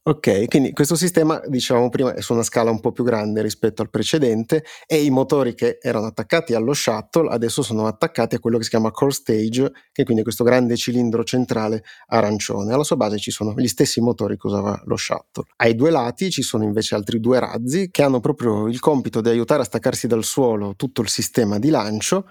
Ok, 0.03 0.47
quindi 0.49 0.73
questo 0.73 0.95
sistema, 0.97 1.43
dicevamo 1.47 1.91
prima, 1.91 2.15
è 2.15 2.23
su 2.23 2.33
una 2.33 2.43
scala 2.43 2.71
un 2.71 2.81
po' 2.81 2.91
più 2.91 3.05
grande 3.05 3.43
rispetto 3.43 3.83
al 3.83 3.91
precedente 3.91 4.65
e 4.87 5.03
i 5.03 5.11
motori 5.11 5.55
che 5.55 5.77
erano 5.79 6.07
attaccati 6.07 6.55
allo 6.55 6.73
shuttle 6.73 7.29
adesso 7.29 7.61
sono 7.61 7.87
attaccati 7.87 8.35
a 8.35 8.39
quello 8.39 8.57
che 8.57 8.65
si 8.65 8.71
chiama 8.71 8.91
core 8.93 9.13
stage, 9.13 9.71
che 9.93 10.05
quindi 10.05 10.23
è 10.23 10.25
questo 10.25 10.43
grande 10.43 10.75
cilindro 10.77 11.23
centrale 11.23 11.85
arancione. 12.07 12.73
Alla 12.73 12.83
sua 12.83 12.97
base 12.97 13.19
ci 13.19 13.31
sono 13.31 13.53
gli 13.55 13.69
stessi 13.69 14.01
motori 14.01 14.39
che 14.39 14.47
usava 14.47 14.81
lo 14.87 14.97
shuttle. 14.97 15.45
Ai 15.57 15.75
due 15.75 15.91
lati 15.91 16.31
ci 16.31 16.41
sono 16.41 16.65
invece 16.65 16.95
altri 16.95 17.21
due 17.21 17.39
razzi 17.39 17.91
che 17.91 18.03
hanno 18.03 18.21
proprio 18.21 18.69
il 18.69 18.81
compito 18.81 19.21
di 19.21 19.29
aiutare 19.29 19.61
a 19.61 19.67
staccarsi 19.67 20.07
dal 20.07 20.25
suolo 20.25 20.77
tutto 20.77 21.03
il 21.03 21.11
sistema 21.11 21.59
di 21.59 21.69
lancio 21.69 22.25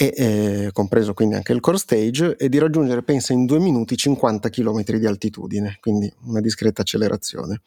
e 0.00 0.14
eh, 0.16 0.70
compreso 0.72 1.12
quindi 1.12 1.34
anche 1.34 1.52
il 1.52 1.60
core 1.60 1.76
stage, 1.76 2.34
e 2.38 2.48
di 2.48 2.56
raggiungere, 2.56 3.02
pensa, 3.02 3.34
in 3.34 3.44
due 3.44 3.58
minuti 3.58 3.98
50 3.98 4.48
km 4.48 4.82
di 4.96 5.04
altitudine, 5.04 5.76
quindi 5.78 6.10
una 6.22 6.40
discreta 6.40 6.80
accelerazione. 6.80 7.60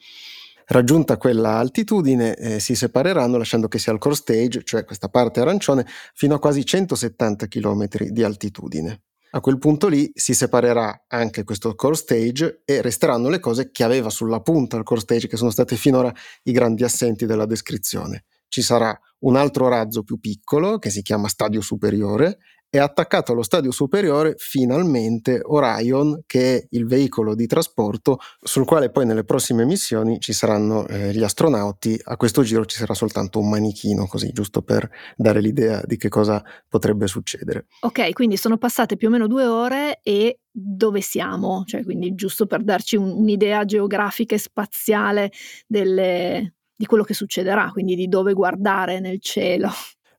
Raggiunta 0.66 1.16
quella 1.16 1.58
altitudine 1.58 2.34
eh, 2.34 2.58
si 2.58 2.74
separeranno 2.74 3.36
lasciando 3.36 3.68
che 3.68 3.78
sia 3.78 3.92
il 3.92 4.00
core 4.00 4.16
stage, 4.16 4.64
cioè 4.64 4.84
questa 4.84 5.08
parte 5.08 5.38
arancione, 5.38 5.86
fino 6.12 6.34
a 6.34 6.40
quasi 6.40 6.66
170 6.66 7.46
km 7.46 7.86
di 8.08 8.24
altitudine. 8.24 9.02
A 9.30 9.40
quel 9.40 9.58
punto 9.58 9.86
lì 9.86 10.10
si 10.12 10.34
separerà 10.34 11.04
anche 11.06 11.44
questo 11.44 11.76
core 11.76 11.94
stage 11.94 12.62
e 12.64 12.82
resteranno 12.82 13.28
le 13.28 13.38
cose 13.38 13.70
che 13.70 13.84
aveva 13.84 14.10
sulla 14.10 14.40
punta 14.40 14.76
il 14.76 14.82
core 14.82 15.00
stage, 15.00 15.28
che 15.28 15.36
sono 15.36 15.50
state 15.50 15.76
finora 15.76 16.12
i 16.44 16.50
grandi 16.50 16.82
assenti 16.82 17.26
della 17.26 17.46
descrizione 17.46 18.24
ci 18.54 18.62
sarà 18.62 18.96
un 19.24 19.34
altro 19.34 19.66
razzo 19.66 20.04
più 20.04 20.20
piccolo 20.20 20.78
che 20.78 20.88
si 20.88 21.02
chiama 21.02 21.26
Stadio 21.26 21.60
Superiore 21.60 22.38
e 22.70 22.78
attaccato 22.78 23.32
allo 23.32 23.42
stadio 23.42 23.72
superiore 23.72 24.34
finalmente 24.36 25.40
Orion 25.42 26.22
che 26.24 26.56
è 26.56 26.66
il 26.70 26.86
veicolo 26.86 27.34
di 27.34 27.46
trasporto 27.46 28.18
sul 28.40 28.64
quale 28.64 28.90
poi 28.90 29.06
nelle 29.06 29.24
prossime 29.24 29.64
missioni 29.64 30.20
ci 30.20 30.32
saranno 30.32 30.86
eh, 30.86 31.12
gli 31.12 31.22
astronauti. 31.22 31.98
A 32.04 32.16
questo 32.16 32.42
giro 32.42 32.64
ci 32.64 32.76
sarà 32.76 32.94
soltanto 32.94 33.40
un 33.40 33.48
manichino 33.48 34.06
così 34.06 34.30
giusto 34.30 34.62
per 34.62 34.88
dare 35.16 35.40
l'idea 35.40 35.82
di 35.84 35.96
che 35.96 36.08
cosa 36.08 36.42
potrebbe 36.68 37.08
succedere. 37.08 37.66
Ok 37.80 38.12
quindi 38.12 38.36
sono 38.36 38.56
passate 38.56 38.96
più 38.96 39.08
o 39.08 39.10
meno 39.10 39.26
due 39.26 39.46
ore 39.46 39.98
e 40.02 40.38
dove 40.48 41.00
siamo? 41.00 41.64
Cioè 41.66 41.82
quindi 41.82 42.14
giusto 42.14 42.46
per 42.46 42.62
darci 42.62 42.94
un, 42.94 43.08
un'idea 43.08 43.64
geografica 43.64 44.36
e 44.36 44.38
spaziale 44.38 45.30
delle, 45.66 46.54
di 46.76 46.86
quello 46.86 47.04
che 47.04 47.14
succederà, 47.14 47.70
quindi 47.72 47.94
di 47.94 48.08
dove 48.08 48.32
guardare 48.32 49.00
nel 49.00 49.20
cielo. 49.20 49.70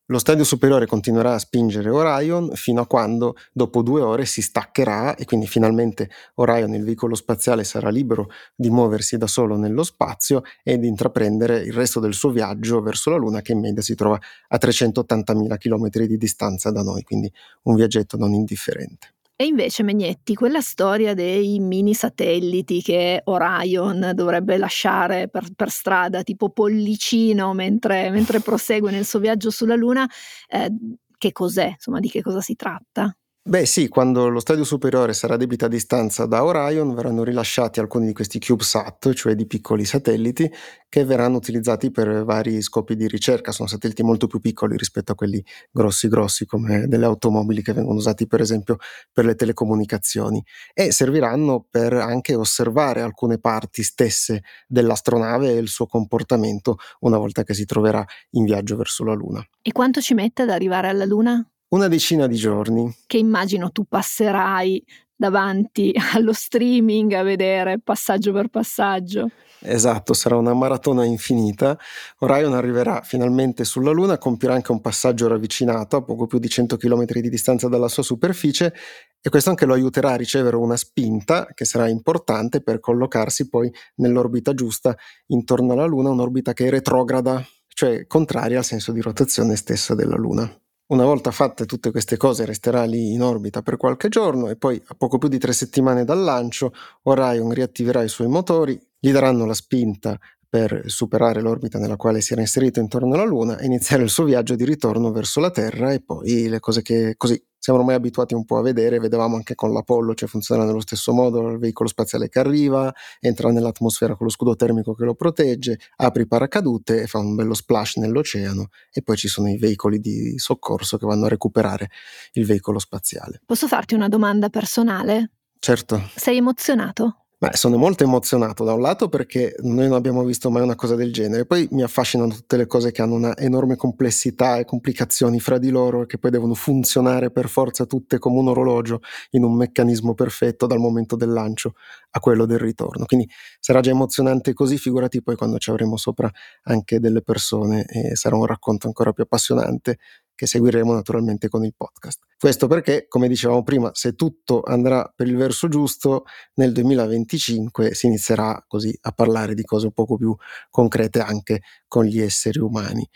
Lo 0.09 0.19
stadio 0.19 0.43
superiore 0.43 0.85
continuerà 0.85 1.33
a 1.33 1.39
spingere 1.39 1.89
Orion 1.89 2.51
fino 2.53 2.79
a 2.79 2.85
quando, 2.85 3.35
dopo 3.51 3.81
due 3.81 4.01
ore, 4.01 4.25
si 4.25 4.43
staccherà 4.43 5.15
e 5.15 5.25
quindi 5.25 5.47
finalmente 5.47 6.11
Orion, 6.35 6.75
il 6.75 6.83
veicolo 6.83 7.15
spaziale, 7.15 7.63
sarà 7.63 7.89
libero 7.89 8.29
di 8.55 8.69
muoversi 8.69 9.17
da 9.17 9.25
solo 9.25 9.57
nello 9.57 9.81
spazio 9.81 10.43
e 10.61 10.77
di 10.77 10.87
intraprendere 10.87 11.57
il 11.57 11.73
resto 11.73 11.99
del 11.99 12.13
suo 12.13 12.29
viaggio 12.29 12.83
verso 12.83 13.09
la 13.09 13.15
Luna, 13.15 13.41
che 13.41 13.53
in 13.53 13.61
media 13.61 13.81
si 13.81 13.95
trova 13.95 14.19
a 14.49 14.59
380.000 14.61 15.57
km 15.57 15.89
di 16.05 16.17
distanza 16.17 16.69
da 16.69 16.83
noi, 16.83 17.01
quindi 17.01 17.31
un 17.63 17.75
viaggetto 17.75 18.15
non 18.15 18.31
indifferente. 18.31 19.14
E 19.37 19.43
invece, 19.43 19.83
Megnetti, 19.83 20.33
quella 20.33 20.61
storia 20.61 21.13
dei 21.13 21.59
mini 21.59 21.93
satelliti 21.93 22.81
che 22.81 23.21
Orion 23.25 24.11
dovrebbe 24.13 24.57
lasciare 24.57 25.27
per, 25.27 25.53
per 25.53 25.69
strada, 25.69 26.23
tipo 26.23 26.51
pollicino, 26.51 27.53
mentre, 27.53 28.09
mentre, 28.11 28.39
prosegue 28.39 28.91
nel 28.91 29.03
suo 29.05 29.19
viaggio 29.19 29.49
sulla 29.49 29.75
Luna, 29.75 30.09
eh, 30.47 30.71
che 31.17 31.33
cos'è? 31.33 31.67
Insomma, 31.67 31.99
di 31.99 32.09
che 32.09 32.21
cosa 32.21 32.39
si 32.39 32.55
tratta? 32.55 33.13
Beh 33.47 33.67
sì, 33.67 33.89
quando 33.89 34.27
lo 34.27 34.39
stadio 34.39 34.63
superiore 34.63 35.13
sarà 35.13 35.35
a 35.35 35.37
debita 35.37 35.67
distanza 35.67 36.25
da 36.25 36.43
Orion 36.43 36.95
verranno 36.95 37.23
rilasciati 37.23 37.79
alcuni 37.79 38.07
di 38.07 38.13
questi 38.13 38.39
CubeSat, 38.39 39.13
cioè 39.13 39.35
di 39.35 39.45
piccoli 39.45 39.85
satelliti, 39.85 40.51
che 40.89 41.05
verranno 41.05 41.37
utilizzati 41.37 41.91
per 41.91 42.23
vari 42.23 42.59
scopi 42.63 42.95
di 42.95 43.07
ricerca. 43.07 43.51
Sono 43.51 43.69
satelliti 43.69 44.01
molto 44.01 44.25
più 44.25 44.39
piccoli 44.39 44.75
rispetto 44.75 45.11
a 45.11 45.15
quelli 45.15 45.45
grossi 45.69 46.07
grossi 46.07 46.47
come 46.47 46.87
delle 46.87 47.05
automobili 47.05 47.61
che 47.61 47.73
vengono 47.73 47.99
usati 47.99 48.25
per 48.25 48.41
esempio 48.41 48.77
per 49.13 49.25
le 49.25 49.35
telecomunicazioni 49.35 50.43
e 50.73 50.91
serviranno 50.91 51.67
per 51.69 51.93
anche 51.93 52.33
osservare 52.33 53.01
alcune 53.01 53.37
parti 53.37 53.83
stesse 53.83 54.41
dell'astronave 54.65 55.51
e 55.51 55.57
il 55.57 55.67
suo 55.67 55.85
comportamento 55.85 56.77
una 57.01 57.19
volta 57.19 57.43
che 57.43 57.53
si 57.53 57.65
troverà 57.65 58.03
in 58.31 58.43
viaggio 58.43 58.75
verso 58.75 59.03
la 59.03 59.13
Luna. 59.13 59.47
E 59.61 59.71
quanto 59.71 60.01
ci 60.01 60.15
mette 60.15 60.41
ad 60.41 60.49
arrivare 60.49 60.87
alla 60.87 61.05
Luna? 61.05 61.47
Una 61.69 61.87
decina 61.87 62.27
di 62.27 62.35
giorni. 62.35 62.95
Che 63.07 63.17
immagino 63.17 63.71
tu 63.71 63.85
passerai 63.85 64.83
davanti 65.15 65.93
allo 66.13 66.33
streaming 66.33 67.13
a 67.13 67.23
vedere 67.23 67.79
passaggio 67.79 68.31
per 68.33 68.49
passaggio. 68.49 69.29
Esatto, 69.59 70.13
sarà 70.13 70.35
una 70.35 70.53
maratona 70.53 71.05
infinita. 71.05 71.77
Orion 72.19 72.53
arriverà 72.53 73.01
finalmente 73.01 73.63
sulla 73.63 73.91
Luna, 73.91 74.17
compierà 74.17 74.53
anche 74.53 74.71
un 74.71 74.81
passaggio 74.81 75.27
ravvicinato 75.27 75.95
a 75.95 76.03
poco 76.03 76.27
più 76.27 76.37
di 76.37 76.49
100 76.49 76.77
km 76.77 77.05
di 77.05 77.29
distanza 77.29 77.67
dalla 77.67 77.87
sua 77.87 78.03
superficie 78.03 78.73
e 79.19 79.29
questo 79.29 79.49
anche 79.49 79.65
lo 79.65 79.73
aiuterà 79.73 80.11
a 80.11 80.17
ricevere 80.17 80.55
una 80.55 80.77
spinta 80.77 81.47
che 81.53 81.65
sarà 81.65 81.87
importante 81.87 82.61
per 82.61 82.79
collocarsi 82.79 83.49
poi 83.49 83.71
nell'orbita 83.95 84.53
giusta 84.53 84.95
intorno 85.27 85.73
alla 85.73 85.85
Luna, 85.85 86.11
un'orbita 86.11 86.53
che 86.53 86.67
è 86.67 86.69
retrograda, 86.69 87.43
cioè 87.67 88.05
contraria 88.05 88.59
al 88.59 88.65
senso 88.65 88.91
di 88.91 89.01
rotazione 89.01 89.55
stessa 89.55 89.95
della 89.95 90.15
Luna. 90.15 90.47
Una 90.87 91.03
volta 91.03 91.31
fatte 91.31 91.65
tutte 91.65 91.89
queste 91.89 92.15
cose 92.15 92.45
resterà 92.45 92.83
lì 92.83 93.13
in 93.13 93.23
orbita 93.23 93.63
per 93.63 93.75
qualche 93.75 94.07
giorno 94.07 94.49
e 94.49 94.55
poi 94.55 94.79
a 94.85 94.93
poco 94.93 95.17
più 95.17 95.27
di 95.27 95.39
tre 95.39 95.51
settimane 95.51 96.05
dal 96.05 96.21
lancio 96.21 96.73
Orion 97.03 97.51
riattiverà 97.51 98.03
i 98.03 98.07
suoi 98.07 98.27
motori, 98.27 98.79
gli 98.99 99.11
daranno 99.11 99.47
la 99.47 99.55
spinta 99.55 100.15
per 100.55 100.83
superare 100.85 101.41
l'orbita 101.41 101.77
nella 101.79 101.97
quale 101.97 102.21
si 102.21 102.31
era 102.31 102.39
inserito 102.39 102.79
intorno 102.79 103.13
alla 103.13 103.25
Luna 103.25 103.57
e 103.57 103.65
iniziare 103.65 104.03
il 104.03 104.09
suo 104.09 104.23
viaggio 104.23 104.55
di 104.55 104.63
ritorno 104.63 105.11
verso 105.11 105.41
la 105.41 105.51
Terra 105.51 105.91
e 105.91 105.99
poi 105.99 106.47
le 106.47 106.61
cose 106.61 106.81
che 106.81 107.15
così 107.17 107.43
siamo 107.57 107.79
ormai 107.79 107.95
abituati 107.95 108.33
un 108.33 108.45
po' 108.45 108.55
a 108.55 108.61
vedere, 108.61 108.99
vedevamo 108.99 109.35
anche 109.35 109.53
con 109.53 109.73
l'Apollo, 109.73 110.13
cioè 110.13 110.29
funziona 110.29 110.63
nello 110.63 110.79
stesso 110.79 111.11
modo, 111.11 111.49
il 111.49 111.57
veicolo 111.57 111.89
spaziale 111.89 112.29
che 112.29 112.39
arriva, 112.39 112.93
entra 113.19 113.51
nell'atmosfera 113.51 114.15
con 114.15 114.27
lo 114.27 114.31
scudo 114.31 114.55
termico 114.55 114.93
che 114.93 115.03
lo 115.03 115.13
protegge, 115.13 115.77
apre 115.97 116.21
i 116.21 116.27
paracadute 116.27 117.01
e 117.01 117.07
fa 117.07 117.17
un 117.17 117.35
bello 117.35 117.53
splash 117.53 117.97
nell'oceano 117.97 118.69
e 118.93 119.01
poi 119.01 119.17
ci 119.17 119.27
sono 119.27 119.49
i 119.49 119.57
veicoli 119.57 119.99
di 119.99 120.39
soccorso 120.39 120.97
che 120.97 121.05
vanno 121.05 121.25
a 121.25 121.27
recuperare 121.27 121.89
il 122.33 122.45
veicolo 122.45 122.79
spaziale. 122.79 123.41
Posso 123.45 123.67
farti 123.67 123.93
una 123.93 124.07
domanda 124.07 124.47
personale? 124.47 125.31
Certo. 125.59 126.01
Sei 126.15 126.37
emozionato? 126.37 127.24
Beh, 127.37 127.51
sono 127.53 127.75
molto 127.75 128.03
emozionato 128.05 128.63
da 128.63 128.71
un 128.73 128.79
lato 128.81 129.09
perché 129.09 129.55
noi 129.59 129.87
non 129.89 129.97
abbiamo 129.97 130.23
visto 130.23 130.49
mai 130.49 130.61
una 130.63 130.75
cosa 130.75 130.95
del 130.95 131.11
genere, 131.11 131.45
poi 131.45 131.67
mi 131.71 131.83
affascinano 131.83 132.31
tutte 132.33 132.55
le 132.55 132.65
cose 132.65 132.91
che 132.93 133.01
hanno 133.01 133.15
una 133.15 133.35
enorme 133.37 133.75
complessità 133.75 134.57
e 134.57 134.63
complicazioni 134.63 135.41
fra 135.41 135.57
di 135.57 135.69
loro 135.69 136.03
e 136.03 136.05
che 136.05 136.17
poi 136.17 136.31
devono 136.31 136.53
funzionare 136.53 137.31
per 137.31 137.49
forza 137.49 137.85
tutte 137.85 138.19
come 138.19 138.39
un 138.39 138.47
orologio 138.47 139.01
in 139.31 139.43
un 139.43 139.53
meccanismo 139.55 140.13
perfetto 140.13 140.65
dal 140.65 140.79
momento 140.79 141.17
del 141.17 141.29
lancio 141.33 141.73
a 142.11 142.19
quello 142.21 142.45
del 142.45 142.59
ritorno. 142.59 143.03
Quindi 143.05 143.27
sarà 143.59 143.81
già 143.81 143.89
emozionante 143.91 144.53
così, 144.53 144.77
figurati 144.77 145.21
poi 145.21 145.35
quando 145.35 145.57
ci 145.57 145.69
avremo 145.69 145.97
sopra 145.97 146.31
anche 146.63 146.99
delle 147.01 147.21
persone 147.21 147.83
e 147.85 148.15
sarà 148.15 148.37
un 148.37 148.45
racconto 148.45 148.87
ancora 148.87 149.11
più 149.11 149.23
appassionante 149.23 149.97
che 150.35 150.45
seguiremo 150.45 150.93
naturalmente 150.93 151.47
con 151.47 151.63
il 151.63 151.73
podcast. 151.75 152.19
Questo 152.37 152.67
perché, 152.67 153.07
come 153.07 153.27
dicevamo 153.27 153.63
prima, 153.63 153.89
se 153.93 154.13
tutto 154.13 154.61
andrà 154.61 155.11
per 155.15 155.27
il 155.27 155.37
verso 155.37 155.67
giusto, 155.67 156.25
nel 156.55 156.73
2025 156.73 157.93
si 157.93 158.07
inizierà 158.07 158.63
così 158.67 158.95
a 159.01 159.11
parlare 159.11 159.55
di 159.55 159.63
cose 159.63 159.87
un 159.87 159.93
poco 159.93 160.17
più 160.17 160.35
concrete 160.69 161.19
anche 161.21 161.61
con 161.87 162.05
gli 162.05 162.19
esseri 162.19 162.59
umani. 162.59 163.09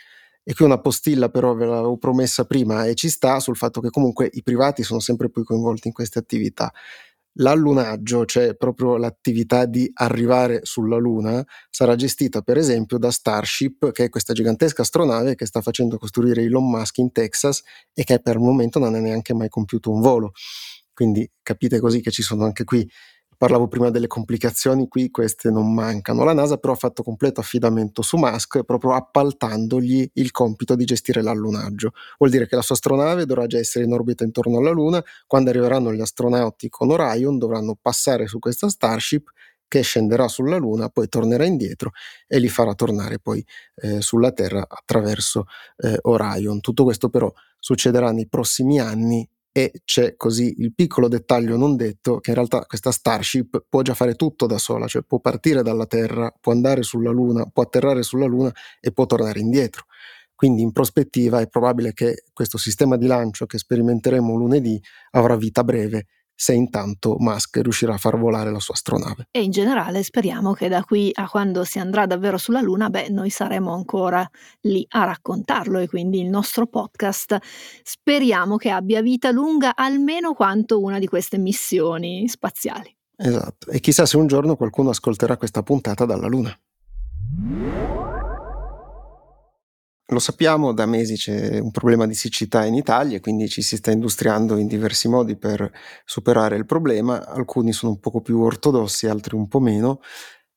E 0.49 0.53
qui 0.55 0.65
una 0.65 0.79
postilla 0.79 1.29
però 1.29 1.53
ve 1.53 1.65
l'avevo 1.65 1.97
promessa 1.97 2.45
prima 2.45 2.85
e 2.85 2.95
ci 2.95 3.09
sta 3.09 3.39
sul 3.39 3.55
fatto 3.55 3.81
che 3.81 3.89
comunque 3.91 4.27
i 4.31 4.41
privati 4.41 4.81
sono 4.81 4.99
sempre 4.99 5.29
più 5.29 5.43
coinvolti 5.43 5.89
in 5.89 5.93
queste 5.93 6.17
attività. 6.17 6.71
L'allunaggio, 7.33 8.25
cioè 8.25 8.55
proprio 8.55 8.97
l'attività 8.97 9.65
di 9.65 9.89
arrivare 9.93 10.61
sulla 10.63 10.97
Luna, 10.97 11.45
sarà 11.69 11.95
gestita 11.95 12.41
per 12.41 12.57
esempio 12.57 12.97
da 12.97 13.11
Starship, 13.11 13.91
che 13.91 14.05
è 14.05 14.09
questa 14.09 14.33
gigantesca 14.33 14.81
astronave 14.81 15.35
che 15.35 15.45
sta 15.45 15.61
facendo 15.61 15.97
costruire 15.97 16.41
Elon 16.43 16.69
Musk 16.69 16.97
in 16.97 17.11
Texas 17.11 17.61
e 17.93 18.03
che 18.03 18.19
per 18.19 18.35
il 18.35 18.41
momento 18.41 18.79
non 18.79 18.95
ha 18.95 18.99
neanche 18.99 19.33
mai 19.33 19.47
compiuto 19.47 19.91
un 19.91 20.01
volo. 20.01 20.31
Quindi 20.93 21.29
capite 21.41 21.79
così 21.79 22.01
che 22.01 22.11
ci 22.11 22.21
sono 22.21 22.43
anche 22.43 22.65
qui 22.65 22.85
Parlavo 23.39 23.69
prima 23.69 23.89
delle 23.89 24.07
complicazioni, 24.07 24.89
qui 24.89 25.11
queste 25.11 25.49
non 25.49 25.73
mancano. 25.73 26.25
La 26.25 26.33
NASA 26.33 26.57
però 26.57 26.73
ha 26.73 26.75
fatto 26.75 27.03
completo 27.03 27.39
affidamento 27.39 28.01
su 28.01 28.17
Musk 28.17 28.63
proprio 28.63 28.91
appaltandogli 28.91 30.09
il 30.15 30.31
compito 30.31 30.75
di 30.75 30.83
gestire 30.83 31.21
l'allunaggio. 31.21 31.93
Vuol 32.17 32.31
dire 32.31 32.47
che 32.47 32.57
la 32.57 32.61
sua 32.61 32.75
astronave 32.75 33.25
dovrà 33.25 33.47
già 33.47 33.57
essere 33.57 33.85
in 33.85 33.93
orbita 33.93 34.25
intorno 34.25 34.57
alla 34.57 34.71
Luna, 34.71 35.01
quando 35.25 35.51
arriveranno 35.51 35.93
gli 35.93 36.01
astronauti 36.01 36.67
con 36.67 36.91
Orion 36.91 37.37
dovranno 37.37 37.77
passare 37.81 38.27
su 38.27 38.39
questa 38.39 38.67
Starship 38.67 39.29
che 39.69 39.83
scenderà 39.83 40.27
sulla 40.27 40.57
Luna, 40.57 40.89
poi 40.89 41.07
tornerà 41.07 41.45
indietro 41.45 41.91
e 42.27 42.39
li 42.39 42.49
farà 42.49 42.73
tornare 42.73 43.19
poi 43.19 43.41
eh, 43.75 44.01
sulla 44.01 44.33
Terra 44.33 44.65
attraverso 44.67 45.45
eh, 45.77 45.97
Orion. 46.01 46.59
Tutto 46.59 46.83
questo 46.83 47.07
però 47.07 47.31
succederà 47.57 48.11
nei 48.11 48.27
prossimi 48.27 48.81
anni 48.81 49.25
e 49.59 49.81
c'è 49.83 50.15
così 50.15 50.55
il 50.59 50.73
piccolo 50.73 51.09
dettaglio 51.09 51.57
non 51.57 51.75
detto 51.75 52.19
che 52.19 52.29
in 52.29 52.35
realtà 52.37 52.63
questa 52.65 52.91
Starship 52.91 53.65
può 53.67 53.81
già 53.81 53.93
fare 53.93 54.15
tutto 54.15 54.45
da 54.45 54.57
sola, 54.57 54.87
cioè 54.87 55.01
può 55.01 55.19
partire 55.19 55.63
dalla 55.63 55.85
Terra, 55.85 56.33
può 56.39 56.53
andare 56.53 56.81
sulla 56.81 57.11
Luna, 57.11 57.45
può 57.45 57.63
atterrare 57.63 58.01
sulla 58.01 58.25
Luna 58.25 58.53
e 58.79 58.93
può 58.93 59.05
tornare 59.05 59.41
indietro. 59.41 59.83
Quindi 60.33 60.61
in 60.61 60.71
prospettiva 60.71 61.41
è 61.41 61.49
probabile 61.49 61.91
che 61.91 62.23
questo 62.31 62.57
sistema 62.57 62.95
di 62.95 63.05
lancio 63.05 63.45
che 63.45 63.57
sperimenteremo 63.57 64.33
lunedì 64.33 64.81
avrà 65.11 65.35
vita 65.35 65.65
breve 65.65 66.05
se 66.41 66.53
intanto 66.53 67.17
Musk 67.19 67.57
riuscirà 67.57 67.95
a 67.95 67.97
far 67.97 68.17
volare 68.17 68.49
la 68.49 68.61
sua 68.61 68.73
astronave. 68.73 69.27
E 69.29 69.43
in 69.43 69.51
generale 69.51 70.03
speriamo 70.03 70.53
che 70.53 70.69
da 70.69 70.85
qui 70.85 71.11
a 71.13 71.27
quando 71.27 71.65
si 71.65 71.79
andrà 71.79 72.05
davvero 72.05 72.37
sulla 72.37 72.61
Luna, 72.61 72.89
beh, 72.89 73.09
noi 73.09 73.29
saremo 73.29 73.73
ancora 73.73 74.25
lì 74.61 74.85
a 74.91 75.03
raccontarlo 75.03 75.79
e 75.79 75.89
quindi 75.89 76.21
il 76.21 76.29
nostro 76.29 76.65
podcast 76.65 77.37
speriamo 77.83 78.55
che 78.55 78.69
abbia 78.69 79.01
vita 79.01 79.31
lunga 79.31 79.75
almeno 79.75 80.33
quanto 80.33 80.79
una 80.81 80.97
di 80.97 81.07
queste 81.07 81.37
missioni 81.37 82.25
spaziali. 82.29 82.95
Esatto, 83.17 83.69
e 83.69 83.81
chissà 83.81 84.05
se 84.05 84.15
un 84.15 84.27
giorno 84.27 84.55
qualcuno 84.55 84.91
ascolterà 84.91 85.35
questa 85.35 85.61
puntata 85.61 86.05
dalla 86.05 86.27
Luna. 86.27 86.57
Lo 90.11 90.17
sappiamo, 90.17 90.73
da 90.73 90.87
mesi 90.87 91.15
c'è 91.15 91.59
un 91.59 91.69
problema 91.69 92.07
di 92.07 92.15
siccità 92.15 92.65
in 92.65 92.73
Italia 92.73 93.17
e 93.17 93.19
quindi 93.19 93.47
ci 93.47 93.61
si 93.61 93.75
sta 93.77 93.91
industriando 93.91 94.57
in 94.57 94.65
diversi 94.65 95.07
modi 95.07 95.37
per 95.37 95.71
superare 96.03 96.55
il 96.55 96.65
problema. 96.65 97.27
Alcuni 97.27 97.73
sono 97.73 97.91
un 97.91 97.99
poco 97.99 98.21
più 98.21 98.39
ortodossi, 98.41 99.05
altri 99.05 99.35
un 99.35 99.47
po' 99.47 99.59
meno. 99.59 99.99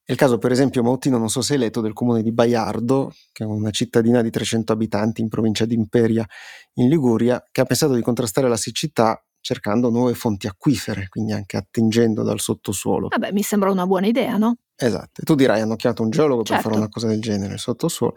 È 0.03 0.13
il 0.13 0.17
caso, 0.17 0.39
per 0.39 0.53
esempio, 0.53 0.83
Mautino, 0.83 1.19
non 1.19 1.29
so 1.29 1.43
se 1.43 1.53
hai 1.53 1.59
letto, 1.59 1.83
del 1.83 1.93
comune 1.93 2.23
di 2.23 2.33
Baiardo, 2.33 3.13
che 3.31 3.45
è 3.45 3.47
una 3.47 3.71
cittadina 3.71 4.23
di 4.23 4.31
300 4.31 4.73
abitanti 4.73 5.21
in 5.21 5.29
provincia 5.29 5.67
di 5.67 5.75
Imperia, 5.75 6.27
in 6.75 6.89
Liguria, 6.89 7.45
che 7.53 7.61
ha 7.61 7.65
pensato 7.65 7.93
di 7.95 8.01
contrastare 8.01 8.49
la 8.49 8.57
siccità 8.57 9.23
cercando 9.43 9.91
nuove 9.91 10.15
fonti 10.15 10.47
acquifere, 10.47 11.09
quindi 11.09 11.33
anche 11.33 11.59
attingendo 11.59 12.23
dal 12.23 12.41
sottosuolo. 12.41 13.09
Vabbè, 13.09 13.33
mi 13.33 13.43
sembra 13.43 13.71
una 13.71 13.87
buona 13.87 14.07
idea, 14.07 14.39
no? 14.39 14.57
Esatto, 14.75 15.23
tu 15.23 15.35
dirai 15.35 15.61
hanno 15.61 15.77
chiamato 15.77 16.03
un 16.03 16.11
geologo 16.11 16.43
certo. 16.43 16.55
per 16.55 16.63
fare 16.63 16.75
certo. 16.75 16.79
una 16.79 16.89
cosa 16.89 17.07
del 17.09 17.21
genere, 17.21 17.59
sottosuolo. 17.59 18.15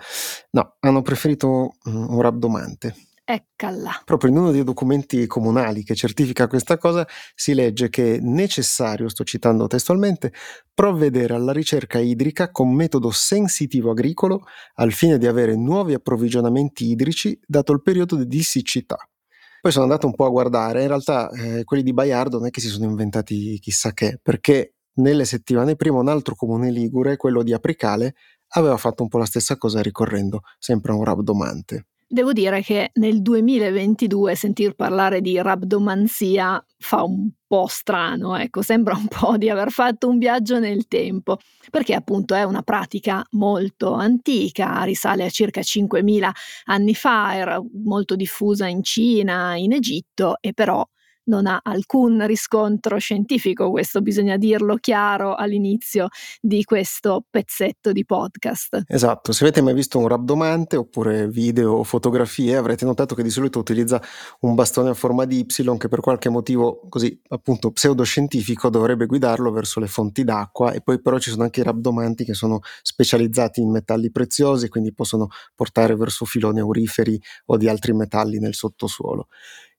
No, 0.52 0.76
hanno 0.80 1.02
preferito 1.02 1.76
mm, 1.90 2.10
un 2.10 2.22
rabdomante. 2.22 2.96
Eccala. 3.28 4.04
Proprio 4.06 4.30
in 4.30 4.38
uno 4.38 4.52
dei 4.52 4.64
documenti 4.64 5.26
comunali 5.26 5.84
che 5.84 5.96
certifica 5.96 6.46
questa 6.46 6.78
cosa 6.78 7.08
si 7.34 7.56
legge 7.56 7.90
che 7.90 8.16
è 8.16 8.20
necessario, 8.20 9.10
sto 9.10 9.24
citando 9.24 9.66
testualmente, 9.66 10.32
provvedere 10.72 11.34
alla 11.34 11.52
ricerca 11.52 11.98
idrica 11.98 12.52
con 12.52 12.72
metodo 12.72 13.10
sensitivo 13.10 13.90
agricolo 13.90 14.46
al 14.76 14.92
fine 14.92 15.18
di 15.18 15.26
avere 15.26 15.56
nuovi 15.56 15.96
approvvigionamenti 15.96 16.88
idrici 16.88 17.40
dato 17.48 17.74
il 17.74 17.82
periodo 17.82 18.24
di 18.24 18.44
siccità. 18.44 18.98
Poi 19.66 19.74
sono 19.74 19.86
andato 19.86 20.06
un 20.06 20.14
po' 20.14 20.26
a 20.26 20.30
guardare, 20.30 20.84
in 20.84 20.88
realtà 20.90 21.28
eh, 21.32 21.64
quelli 21.64 21.82
di 21.82 21.92
Baiardo 21.92 22.38
non 22.38 22.46
è 22.46 22.50
che 22.52 22.62
si 22.62 22.68
sono 22.68 22.86
inventati 22.86 23.58
chissà 23.58 23.94
che, 23.94 24.20
perché 24.22 24.76
nelle 24.98 25.26
settimane 25.26 25.76
prima 25.76 25.98
un 25.98 26.08
altro 26.08 26.36
comune 26.36 26.70
ligure, 26.70 27.18
quello 27.18 27.42
di 27.42 27.52
Apricale, 27.52 28.14
aveva 28.50 28.78
fatto 28.78 29.02
un 29.02 29.10
po' 29.10 29.18
la 29.18 29.26
stessa 29.26 29.58
cosa 29.58 29.82
ricorrendo 29.82 30.42
sempre 30.60 30.92
a 30.92 30.96
un 30.96 31.04
rabdomante. 31.04 31.88
Devo 32.08 32.34
dire 32.34 32.62
che 32.62 32.92
nel 32.96 33.22
2022 33.24 34.36
sentir 34.36 34.76
parlare 34.76 35.22
di 35.22 35.42
rabdomanzia 35.42 36.64
fa 36.78 37.02
un 37.04 37.30
po' 37.48 37.66
strano, 37.68 38.36
ecco, 38.38 38.62
sembra 38.62 38.96
un 38.96 39.08
po' 39.08 39.38
di 39.38 39.50
aver 39.50 39.72
fatto 39.72 40.08
un 40.08 40.20
viaggio 40.20 40.60
nel 40.60 40.88
tempo, 40.88 41.40
perché 41.72 41.96
appunto 41.96 42.36
è 42.36 42.44
una 42.44 42.62
pratica 42.62 43.26
molto 43.32 43.94
antica, 43.94 44.84
risale 44.84 45.26
a 45.26 45.30
circa 45.30 45.62
5.000 45.62 46.32
anni 46.66 46.94
fa, 46.94 47.36
era 47.36 47.60
molto 47.84 48.16
diffusa 48.16 48.68
in 48.68 48.84
Cina, 48.84 49.56
in 49.56 49.74
Egitto 49.74 50.38
e 50.42 50.54
però 50.54 50.88
non 51.26 51.48
ha 51.48 51.60
alcun 51.64 52.26
riscontro 52.26 52.98
scientifico, 52.98 53.70
questo 53.70 54.02
bisogna 54.02 54.38
dirlo 54.38 54.76
chiaro 54.76 55.36
all'inizio 55.36 56.08
di 56.42 56.64
questo 56.64 57.24
pezzetto 57.30 57.92
di 57.92 58.06
podcast. 58.06 58.84
Esatto, 58.88 59.32
se 59.32 59.44
avete 59.44 59.62
mai 59.62 59.74
visto 59.74 59.98
un 59.98 60.08
rabdomante 60.08 60.76
oppure 60.76 61.28
video 61.28 61.74
o 61.74 61.84
fotografie 61.84 62.56
avrete 62.56 62.86
notato 62.86 63.16
che 63.16 63.24
di 63.24 63.30
solito 63.30 63.60
utilizza 63.60 64.02
un 64.42 64.56
bastone 64.56 64.90
a 64.90 64.94
forma 64.94 65.26
di 65.26 65.40
Y 65.40 65.78
che 65.78 65.88
per 65.88 66.00
qualche 66.00 66.30
motivo 66.30 66.82
così 66.90 67.20
appunto 67.30 67.72
pseudoscientifico 67.72 68.70
dovrebbe 68.70 69.06
guidarlo 69.06 69.52
verso 69.52 69.80
le 69.80 69.88
fonti 69.88 70.24
d'acqua 70.24 70.72
e 70.72 70.82
poi 70.82 71.02
però 71.02 71.18
ci 71.18 71.30
sono 71.30 71.44
anche 71.44 71.62
i 71.62 71.64
rabdomanti 71.64 72.24
che 72.24 72.34
sono 72.34 72.60
specializzati 72.82 73.62
in 73.62 73.72
metalli 73.72 74.12
preziosi 74.12 74.70
quindi 74.70 74.94
possono 74.94 75.30
portare 75.54 75.96
verso 75.96 76.26
filoni 76.26 76.60
auriferi 76.60 77.20
o 77.46 77.58
di 77.58 77.68
altri 77.68 77.94
metalli 77.94 78.40
nel 78.40 78.54
sottosuolo. 78.54 79.28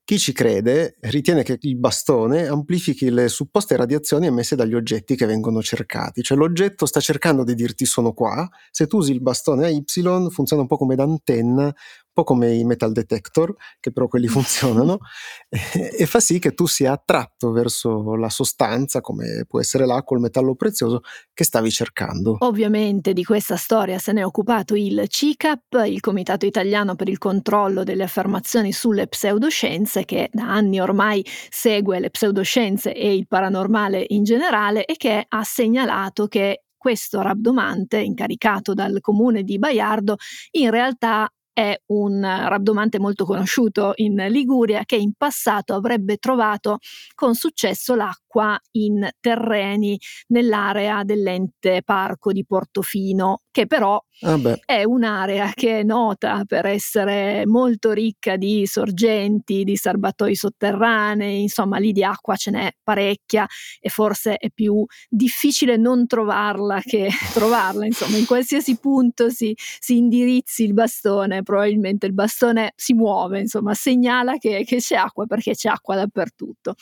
Chi 0.07 0.19
ci 0.19 0.31
crede 0.31 0.95
ritiene 1.01 1.43
che 1.43 1.57
il 1.59 1.75
bastone 1.75 2.47
amplifichi 2.47 3.09
le 3.09 3.27
supposte 3.27 3.75
radiazioni 3.75 4.27
emesse 4.27 4.55
dagli 4.55 4.73
oggetti 4.73 5.17
che 5.17 5.25
vengono 5.25 5.61
cercati, 5.61 6.23
cioè 6.23 6.37
l'oggetto 6.37 6.85
sta 6.85 7.01
cercando 7.01 7.43
di 7.43 7.53
dirti 7.55 7.85
sono 7.85 8.13
qua, 8.13 8.47
se 8.71 8.87
tu 8.87 8.99
usi 8.99 9.11
il 9.11 9.19
bastone 9.19 9.65
a 9.65 9.67
Y 9.67 9.83
funziona 10.29 10.61
un 10.61 10.67
po' 10.69 10.77
come 10.77 10.95
d'antenna, 10.95 11.75
po' 12.17 12.23
come 12.23 12.51
i 12.51 12.63
metal 12.63 12.91
detector, 12.91 13.53
che 13.79 13.91
però 13.91 14.07
quelli 14.07 14.27
funzionano, 14.27 14.97
e, 15.49 15.95
e, 15.99 16.05
fa 16.07 16.19
sì 16.19 16.39
che 16.39 16.55
tu 16.55 16.65
sia 16.65 16.93
attratto 16.93 17.51
verso 17.51 18.15
la 18.15 18.29
sostanza, 18.29 19.01
come 19.01 19.45
può 19.47 19.59
essere 19.59 19.85
l'acqua 19.85 20.15
o 20.15 20.19
il 20.19 20.25
metallo 20.25 20.55
prezioso, 20.55 21.01
che 21.31 21.43
stavi 21.43 21.69
cercando. 21.69 22.37
Ovviamente 22.39 23.13
di 23.13 23.23
questa 23.23 23.55
storia 23.55 23.99
se 23.99 24.13
ne 24.13 24.21
è 24.21 24.25
occupato 24.25 24.73
il 24.73 25.05
CICAP, 25.07 25.83
il 25.85 25.99
Comitato 25.99 26.47
Italiano 26.47 26.95
per 26.95 27.07
il 27.07 27.19
Controllo 27.19 27.83
delle 27.83 28.03
Affermazioni 28.03 28.71
sulle 28.71 29.07
Pseudoscienze, 29.07 30.03
che 30.03 30.29
da 30.33 30.51
anni 30.51 30.79
ormai 30.79 31.23
segue 31.49 31.99
le 31.99 32.09
pseudoscienze 32.09 32.95
e 32.95 33.13
il 33.13 33.27
paranormale 33.27 34.03
in 34.07 34.23
generale 34.23 34.85
e 34.85 34.95
che 34.95 35.23
ha 35.27 35.43
segnalato 35.43 36.27
che 36.27 36.63
questo 36.77 37.21
rabdomante 37.21 37.99
incaricato 37.99 38.73
dal 38.73 39.01
comune 39.01 39.43
di 39.43 39.59
Baiardo 39.59 40.15
in 40.51 40.69
realtà 40.69 41.29
è 41.57 41.75
un 41.87 42.21
rabdomante 42.21 42.99
molto 42.99 43.25
conosciuto 43.25 43.93
in 43.95 44.27
Liguria 44.29 44.83
che 44.85 44.95
in 44.95 45.13
passato 45.17 45.73
avrebbe 45.73 46.17
trovato 46.17 46.77
con 47.15 47.33
successo 47.33 47.95
l'acqua 47.95 48.55
in 48.73 49.09
terreni 49.19 49.99
nell'area 50.27 51.03
dell'ente 51.03 51.81
parco 51.83 52.31
di 52.31 52.45
Portofino, 52.45 53.41
che 53.49 53.65
però 53.65 53.99
ah 54.21 54.55
è 54.65 54.83
un'area 54.83 55.51
che 55.55 55.79
è 55.79 55.83
nota 55.83 56.43
per 56.45 56.67
essere 56.67 57.47
molto 57.47 57.91
ricca 57.91 58.35
di 58.35 58.67
sorgenti, 58.67 59.63
di 59.63 59.75
serbatoi 59.75 60.35
sotterranei, 60.35 61.41
insomma 61.41 61.79
lì 61.79 61.91
di 61.91 62.03
acqua 62.03 62.35
ce 62.35 62.51
n'è 62.51 62.71
parecchia 62.83 63.47
e 63.79 63.89
forse 63.89 64.35
è 64.35 64.51
più 64.51 64.85
difficile 65.09 65.75
non 65.75 66.05
trovarla 66.05 66.81
che 66.81 67.09
trovarla, 67.33 67.85
insomma 67.85 68.17
in 68.17 68.27
qualsiasi 68.27 68.77
punto 68.77 69.31
si, 69.31 69.55
si 69.55 69.97
indirizzi 69.97 70.63
il 70.63 70.73
bastone, 70.73 71.41
probabilmente 71.47 72.05
il 72.05 72.13
bastone 72.13 72.73
si 72.75 72.93
muove, 72.93 73.39
insomma 73.39 73.73
segnala 73.73 74.37
che, 74.37 74.65
che 74.65 74.77
c'è 74.77 74.95
acqua 74.97 75.25
perché 75.25 75.53
c'è 75.53 75.69
acqua 75.69 75.95
dappertutto. 75.95 76.75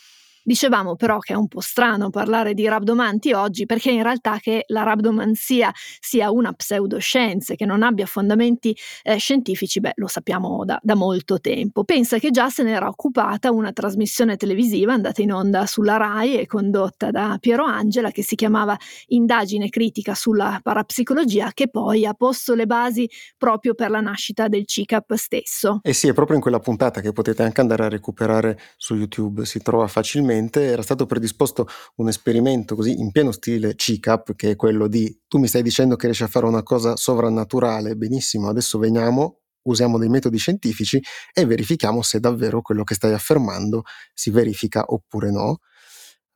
Dicevamo 0.47 0.95
però 0.95 1.17
che 1.17 1.33
è 1.33 1.35
un 1.35 1.47
po' 1.47 1.59
strano 1.59 2.11
parlare 2.11 2.53
di 2.53 2.67
rabdomanti 2.67 3.33
oggi 3.33 3.65
perché 3.65 3.89
in 3.89 4.03
realtà 4.03 4.37
che 4.37 4.65
la 4.67 4.83
rabdomanzia 4.83 5.73
sia 5.99 6.29
una 6.29 6.53
pseudoscienza 6.53 7.53
e 7.53 7.55
che 7.55 7.65
non 7.65 7.81
abbia 7.81 8.05
fondamenti 8.05 8.77
eh, 9.01 9.17
scientifici, 9.17 9.79
beh, 9.79 9.93
lo 9.95 10.05
sappiamo 10.05 10.63
da, 10.63 10.79
da, 10.83 10.93
molto 10.93 11.39
tempo. 11.39 11.83
Pensa 11.83 12.19
che 12.19 12.29
già 12.29 12.51
se 12.51 12.61
ne 12.61 12.73
era 12.73 12.87
occupata 12.87 13.49
una 13.49 13.71
trasmissione 13.71 14.37
televisiva 14.37 14.93
andata 14.93 15.23
in 15.23 15.31
onda 15.31 15.65
sulla 15.65 15.97
RAI 15.97 16.37
e 16.37 16.45
condotta 16.45 17.09
da 17.09 17.37
Piero 17.39 17.63
Angela 17.63 18.11
che 18.11 18.21
si 18.21 18.35
chiamava 18.35 18.77
Indagine 19.07 19.69
critica 19.69 20.13
sulla 20.13 20.59
parapsicologia 20.61 21.53
che 21.55 21.69
poi 21.69 22.05
ha 22.05 22.13
posto 22.13 22.53
le 22.53 22.67
basi 22.67 23.09
proprio 23.35 23.73
per 23.73 23.89
la 23.89 23.99
nascita 23.99 24.47
del 24.47 24.67
CICAP 24.67 25.15
stesso. 25.15 25.79
E 25.81 25.93
sì, 25.93 26.07
è 26.07 26.13
proprio 26.13 26.35
in 26.35 26.43
quella 26.43 26.59
puntata 26.59 27.01
che 27.01 27.13
potete 27.13 27.41
anche 27.41 27.61
andare 27.61 27.85
a 27.85 27.89
recuperare 27.89 28.59
su 28.77 28.93
YouTube, 28.93 29.43
si 29.45 29.57
trova 29.57 29.87
facilmente 29.87 30.33
recentemente 30.35 30.63
era 30.65 30.81
stato 30.81 31.05
predisposto 31.05 31.67
un 31.95 32.07
esperimento 32.07 32.75
così 32.75 32.99
in 32.99 33.11
pieno 33.11 33.31
stile 33.31 33.75
CICAP, 33.75 34.35
che 34.35 34.51
è 34.51 34.55
quello 34.55 34.87
di 34.87 35.21
tu 35.27 35.37
mi 35.37 35.47
stai 35.47 35.61
dicendo 35.61 35.95
che 35.95 36.05
riesci 36.05 36.23
a 36.23 36.27
fare 36.27 36.45
una 36.45 36.63
cosa 36.63 36.95
sovrannaturale, 36.95 37.95
benissimo, 37.95 38.49
adesso 38.49 38.77
veniamo, 38.77 39.39
usiamo 39.63 39.97
dei 39.97 40.09
metodi 40.09 40.37
scientifici 40.37 41.01
e 41.33 41.45
verifichiamo 41.45 42.01
se 42.01 42.19
davvero 42.19 42.61
quello 42.61 42.83
che 42.83 42.95
stai 42.95 43.13
affermando 43.13 43.83
si 44.13 44.29
verifica 44.29 44.83
oppure 44.87 45.31
no. 45.31 45.59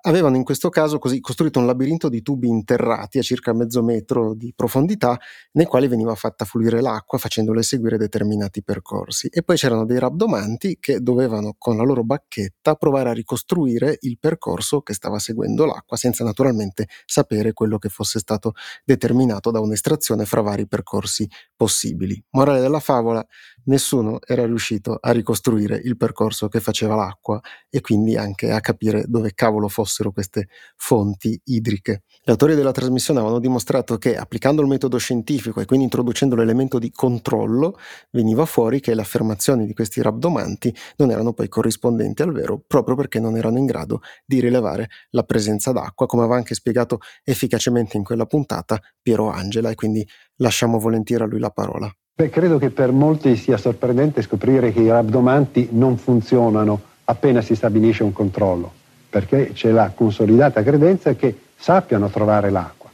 Avevano 0.02 0.38
in 0.38 0.46
questo 0.46 0.70
caso 0.70 0.98
così 0.98 1.20
costruito 1.20 1.60
un 1.60 1.66
labirinto 1.66 2.08
di 2.08 2.22
tubi 2.22 2.48
interrati 2.48 3.18
a 3.18 3.22
circa 3.22 3.54
mezzo 3.54 3.84
metro 3.84 4.34
di 4.34 4.54
profondità, 4.56 5.20
nei 5.54 5.66
quali 5.66 5.90
veniva 5.90 6.16
fatta 6.16 6.46
fluire 6.46 6.80
l'acqua 6.80 7.18
facendole 7.18 7.64
seguire 7.64 7.98
determinati 7.98 8.64
percorsi. 8.64 9.28
E 9.28 9.44
poi 9.44 9.58
c'erano 9.58 9.86
dei 9.86 10.00
rabdomanti 10.00 10.78
che 10.80 11.02
dovevano 11.02 11.56
con 11.58 11.76
la 11.76 11.84
loro 11.84 12.06
bacchetta 12.06 12.76
provare 12.76 13.10
a 13.10 13.14
ricostruire 13.14 13.98
il 14.02 14.18
percorso 14.20 14.82
che 14.82 14.94
stava 14.94 15.20
seguendo 15.20 15.66
l'acqua, 15.66 15.98
senza 15.98 16.24
naturalmente 16.24 16.88
sapere 17.06 17.52
quello 17.52 17.78
che 17.78 17.90
fosse 17.90 18.20
stato 18.20 18.54
determinato 18.86 19.52
da 19.52 19.60
un'estrazione 19.60 20.24
fra 20.24 20.40
vari 20.40 20.66
percorsi 20.66 21.28
possibili. 21.58 22.24
Morale 22.32 22.62
della 22.62 22.80
favola, 22.80 23.26
nessuno 23.70 24.20
era 24.26 24.46
riuscito 24.46 24.98
a 25.00 25.12
ricostruire 25.12 25.80
il 25.82 25.96
percorso 25.96 26.48
che 26.50 26.60
faceva 26.60 26.96
l'acqua 26.96 27.40
e 27.70 27.80
quindi 27.82 28.18
anche 28.18 28.52
a 28.52 28.60
capire 28.60 29.06
dove 29.08 29.34
cavolo 29.34 29.70
fossero 29.70 30.12
queste 30.12 30.50
fonti 30.76 31.40
idriche. 31.46 32.04
Gli 32.22 32.32
autori 32.32 32.56
della 32.56 32.72
trasmissione 32.72 33.20
avevano 33.20 33.40
dimostrato 33.40 33.98
che 33.98 34.18
applicando 34.18 34.62
il 34.62 34.68
metodo 34.68 34.98
scientifico 34.98 35.62
e 35.62 35.66
quindi 35.66 35.86
introducendo 35.86 36.36
l'elemento 36.36 36.80
di 36.80 36.92
controllo 36.92 37.78
veniva 38.12 38.46
fuori 38.46 38.80
che 38.80 38.94
le 38.94 39.02
affermazioni 39.02 39.66
di 39.66 39.74
questi 39.74 40.02
rabdomanti 40.02 40.76
non 40.98 41.12
erano 41.12 41.34
poi 41.34 41.48
corrispondenti 41.48 42.22
al 42.22 42.34
vero 42.34 42.62
proprio 42.66 42.96
perché 42.96 43.20
non 43.20 43.38
erano 43.38 43.58
in 43.58 43.66
grado 43.66 44.02
di 44.26 44.40
rilevare 44.40 44.90
la 45.12 45.24
presenza 45.24 45.72
d'acqua, 45.72 46.08
come 46.08 46.24
aveva 46.24 46.38
anche 46.38 46.56
spiegato 46.56 47.00
efficacemente 47.24 47.98
in 47.98 48.04
quella 48.04 48.26
puntata 48.26 48.80
Piero 49.02 49.30
Angela 49.30 49.70
e 49.70 49.76
quindi 49.76 50.06
lasciamo 50.38 50.80
volentieri 50.80 51.24
a 51.24 51.28
lui 51.28 51.40
la 51.40 51.52
parola. 51.52 51.94
Beh, 52.20 52.30
credo 52.30 52.58
che 52.58 52.70
per 52.70 52.92
molti 52.92 53.38
sia 53.38 53.56
sorprendente 53.56 54.22
scoprire 54.22 54.74
che 54.74 54.82
i 54.82 54.90
rabdomanti 54.90 55.70
non 55.72 55.96
funzionano 55.96 56.82
appena 57.06 57.42
si 57.42 57.56
stabilisce 57.56 58.04
un 58.04 58.12
controllo, 58.12 58.70
perché 59.10 59.52
c'è 59.54 59.72
la 59.72 59.94
consolidata 59.96 60.62
credenza 60.62 61.14
che 61.14 61.34
sappiano 61.56 62.10
trovare 62.10 62.50
l'acqua. 62.50 62.90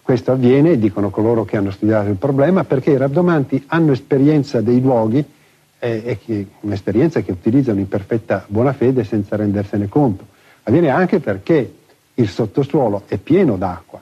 Questo 0.00 0.30
avviene, 0.30 0.78
dicono 0.78 1.10
coloro 1.10 1.44
che 1.44 1.56
hanno 1.56 1.72
studiato 1.72 2.08
il 2.08 2.14
problema, 2.14 2.62
perché 2.62 2.92
i 2.92 2.96
rabdomanti 2.96 3.64
hanno 3.66 3.90
esperienza 3.90 4.60
dei 4.60 4.80
luoghi, 4.80 5.24
eh, 5.80 6.46
un'esperienza 6.60 7.22
che 7.22 7.32
utilizzano 7.32 7.80
in 7.80 7.88
perfetta 7.88 8.44
buona 8.46 8.72
fede 8.72 9.02
senza 9.02 9.34
rendersene 9.34 9.88
conto. 9.88 10.24
Avviene 10.62 10.90
anche 10.90 11.18
perché 11.18 11.74
il 12.14 12.28
sottosuolo 12.28 13.02
è 13.08 13.16
pieno 13.16 13.56
d'acqua 13.56 14.00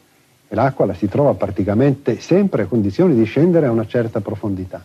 e 0.54 0.56
l'acqua 0.56 0.86
la 0.86 0.94
si 0.94 1.08
trova 1.08 1.34
praticamente 1.34 2.20
sempre 2.20 2.62
a 2.62 2.66
condizioni 2.66 3.14
di 3.14 3.24
scendere 3.24 3.66
a 3.66 3.72
una 3.72 3.86
certa 3.86 4.20
profondità. 4.20 4.84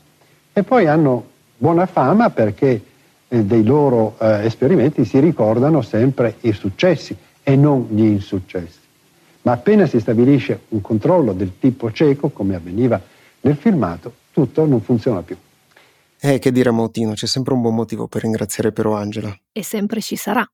E 0.52 0.64
poi 0.64 0.88
hanno 0.88 1.26
buona 1.56 1.86
fama 1.86 2.32
perché 2.32 2.82
eh, 3.28 3.44
dei 3.44 3.64
loro 3.64 4.16
eh, 4.20 4.46
esperimenti 4.46 5.06
si 5.06 5.20
ricordano 5.20 5.82
sempre 5.82 6.36
i 6.42 6.52
successi 6.52 7.16
e 7.44 7.56
non 7.56 7.88
gli 7.92 8.04
insuccessi. 8.04 8.78
Ma 9.44 9.54
appena 9.54 9.86
si 9.86 10.00
stabilisce 10.00 10.62
un 10.70 10.82
controllo 10.82 11.34
del 11.34 11.54
tipo 11.60 11.92
cieco, 11.92 12.30
come 12.30 12.56
avveniva 12.56 13.00
nel 13.42 13.56
filmato, 13.56 14.12
tutto 14.34 14.66
non 14.66 14.82
funziona 14.82 15.22
più. 15.22 15.38
Eh, 16.20 16.40
che 16.40 16.52
dire 16.52 16.72
Mautino, 16.72 17.14
c'è 17.14 17.28
sempre 17.28 17.54
un 17.54 17.62
buon 17.62 17.76
motivo 17.76 18.08
per 18.08 18.24
ringraziare 18.24 18.74
Pero 18.74 18.96
Angela. 18.96 19.34
E 19.54 19.64
sempre 19.64 20.02
ci 20.02 20.18
sarà. 20.18 20.46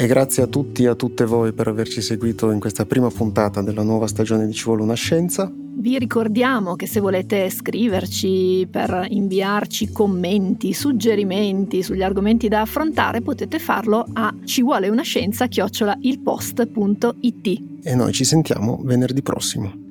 E 0.00 0.06
grazie 0.06 0.44
a 0.44 0.46
tutti 0.46 0.84
e 0.84 0.86
a 0.86 0.94
tutte 0.94 1.24
voi 1.24 1.52
per 1.52 1.66
averci 1.66 2.00
seguito 2.00 2.52
in 2.52 2.60
questa 2.60 2.86
prima 2.86 3.10
puntata 3.10 3.62
della 3.62 3.82
nuova 3.82 4.06
stagione 4.06 4.46
di 4.46 4.52
Ci 4.52 4.62
vuole 4.62 4.82
una 4.82 4.94
scienza. 4.94 5.52
Vi 5.52 5.98
ricordiamo 5.98 6.76
che 6.76 6.86
se 6.86 7.00
volete 7.00 7.50
scriverci 7.50 8.68
per 8.70 9.06
inviarci 9.08 9.90
commenti, 9.90 10.72
suggerimenti 10.72 11.82
sugli 11.82 12.04
argomenti 12.04 12.46
da 12.46 12.60
affrontare, 12.60 13.22
potete 13.22 13.58
farlo 13.58 14.06
a 14.12 14.32
ci 14.44 14.62
vuole 14.62 14.88
una 14.88 15.02
scienza 15.02 15.48
chiocciola 15.48 15.96
ilpost.it. 16.00 17.62
E 17.82 17.94
noi 17.96 18.12
ci 18.12 18.22
sentiamo 18.22 18.80
venerdì 18.84 19.20
prossimo. 19.20 19.86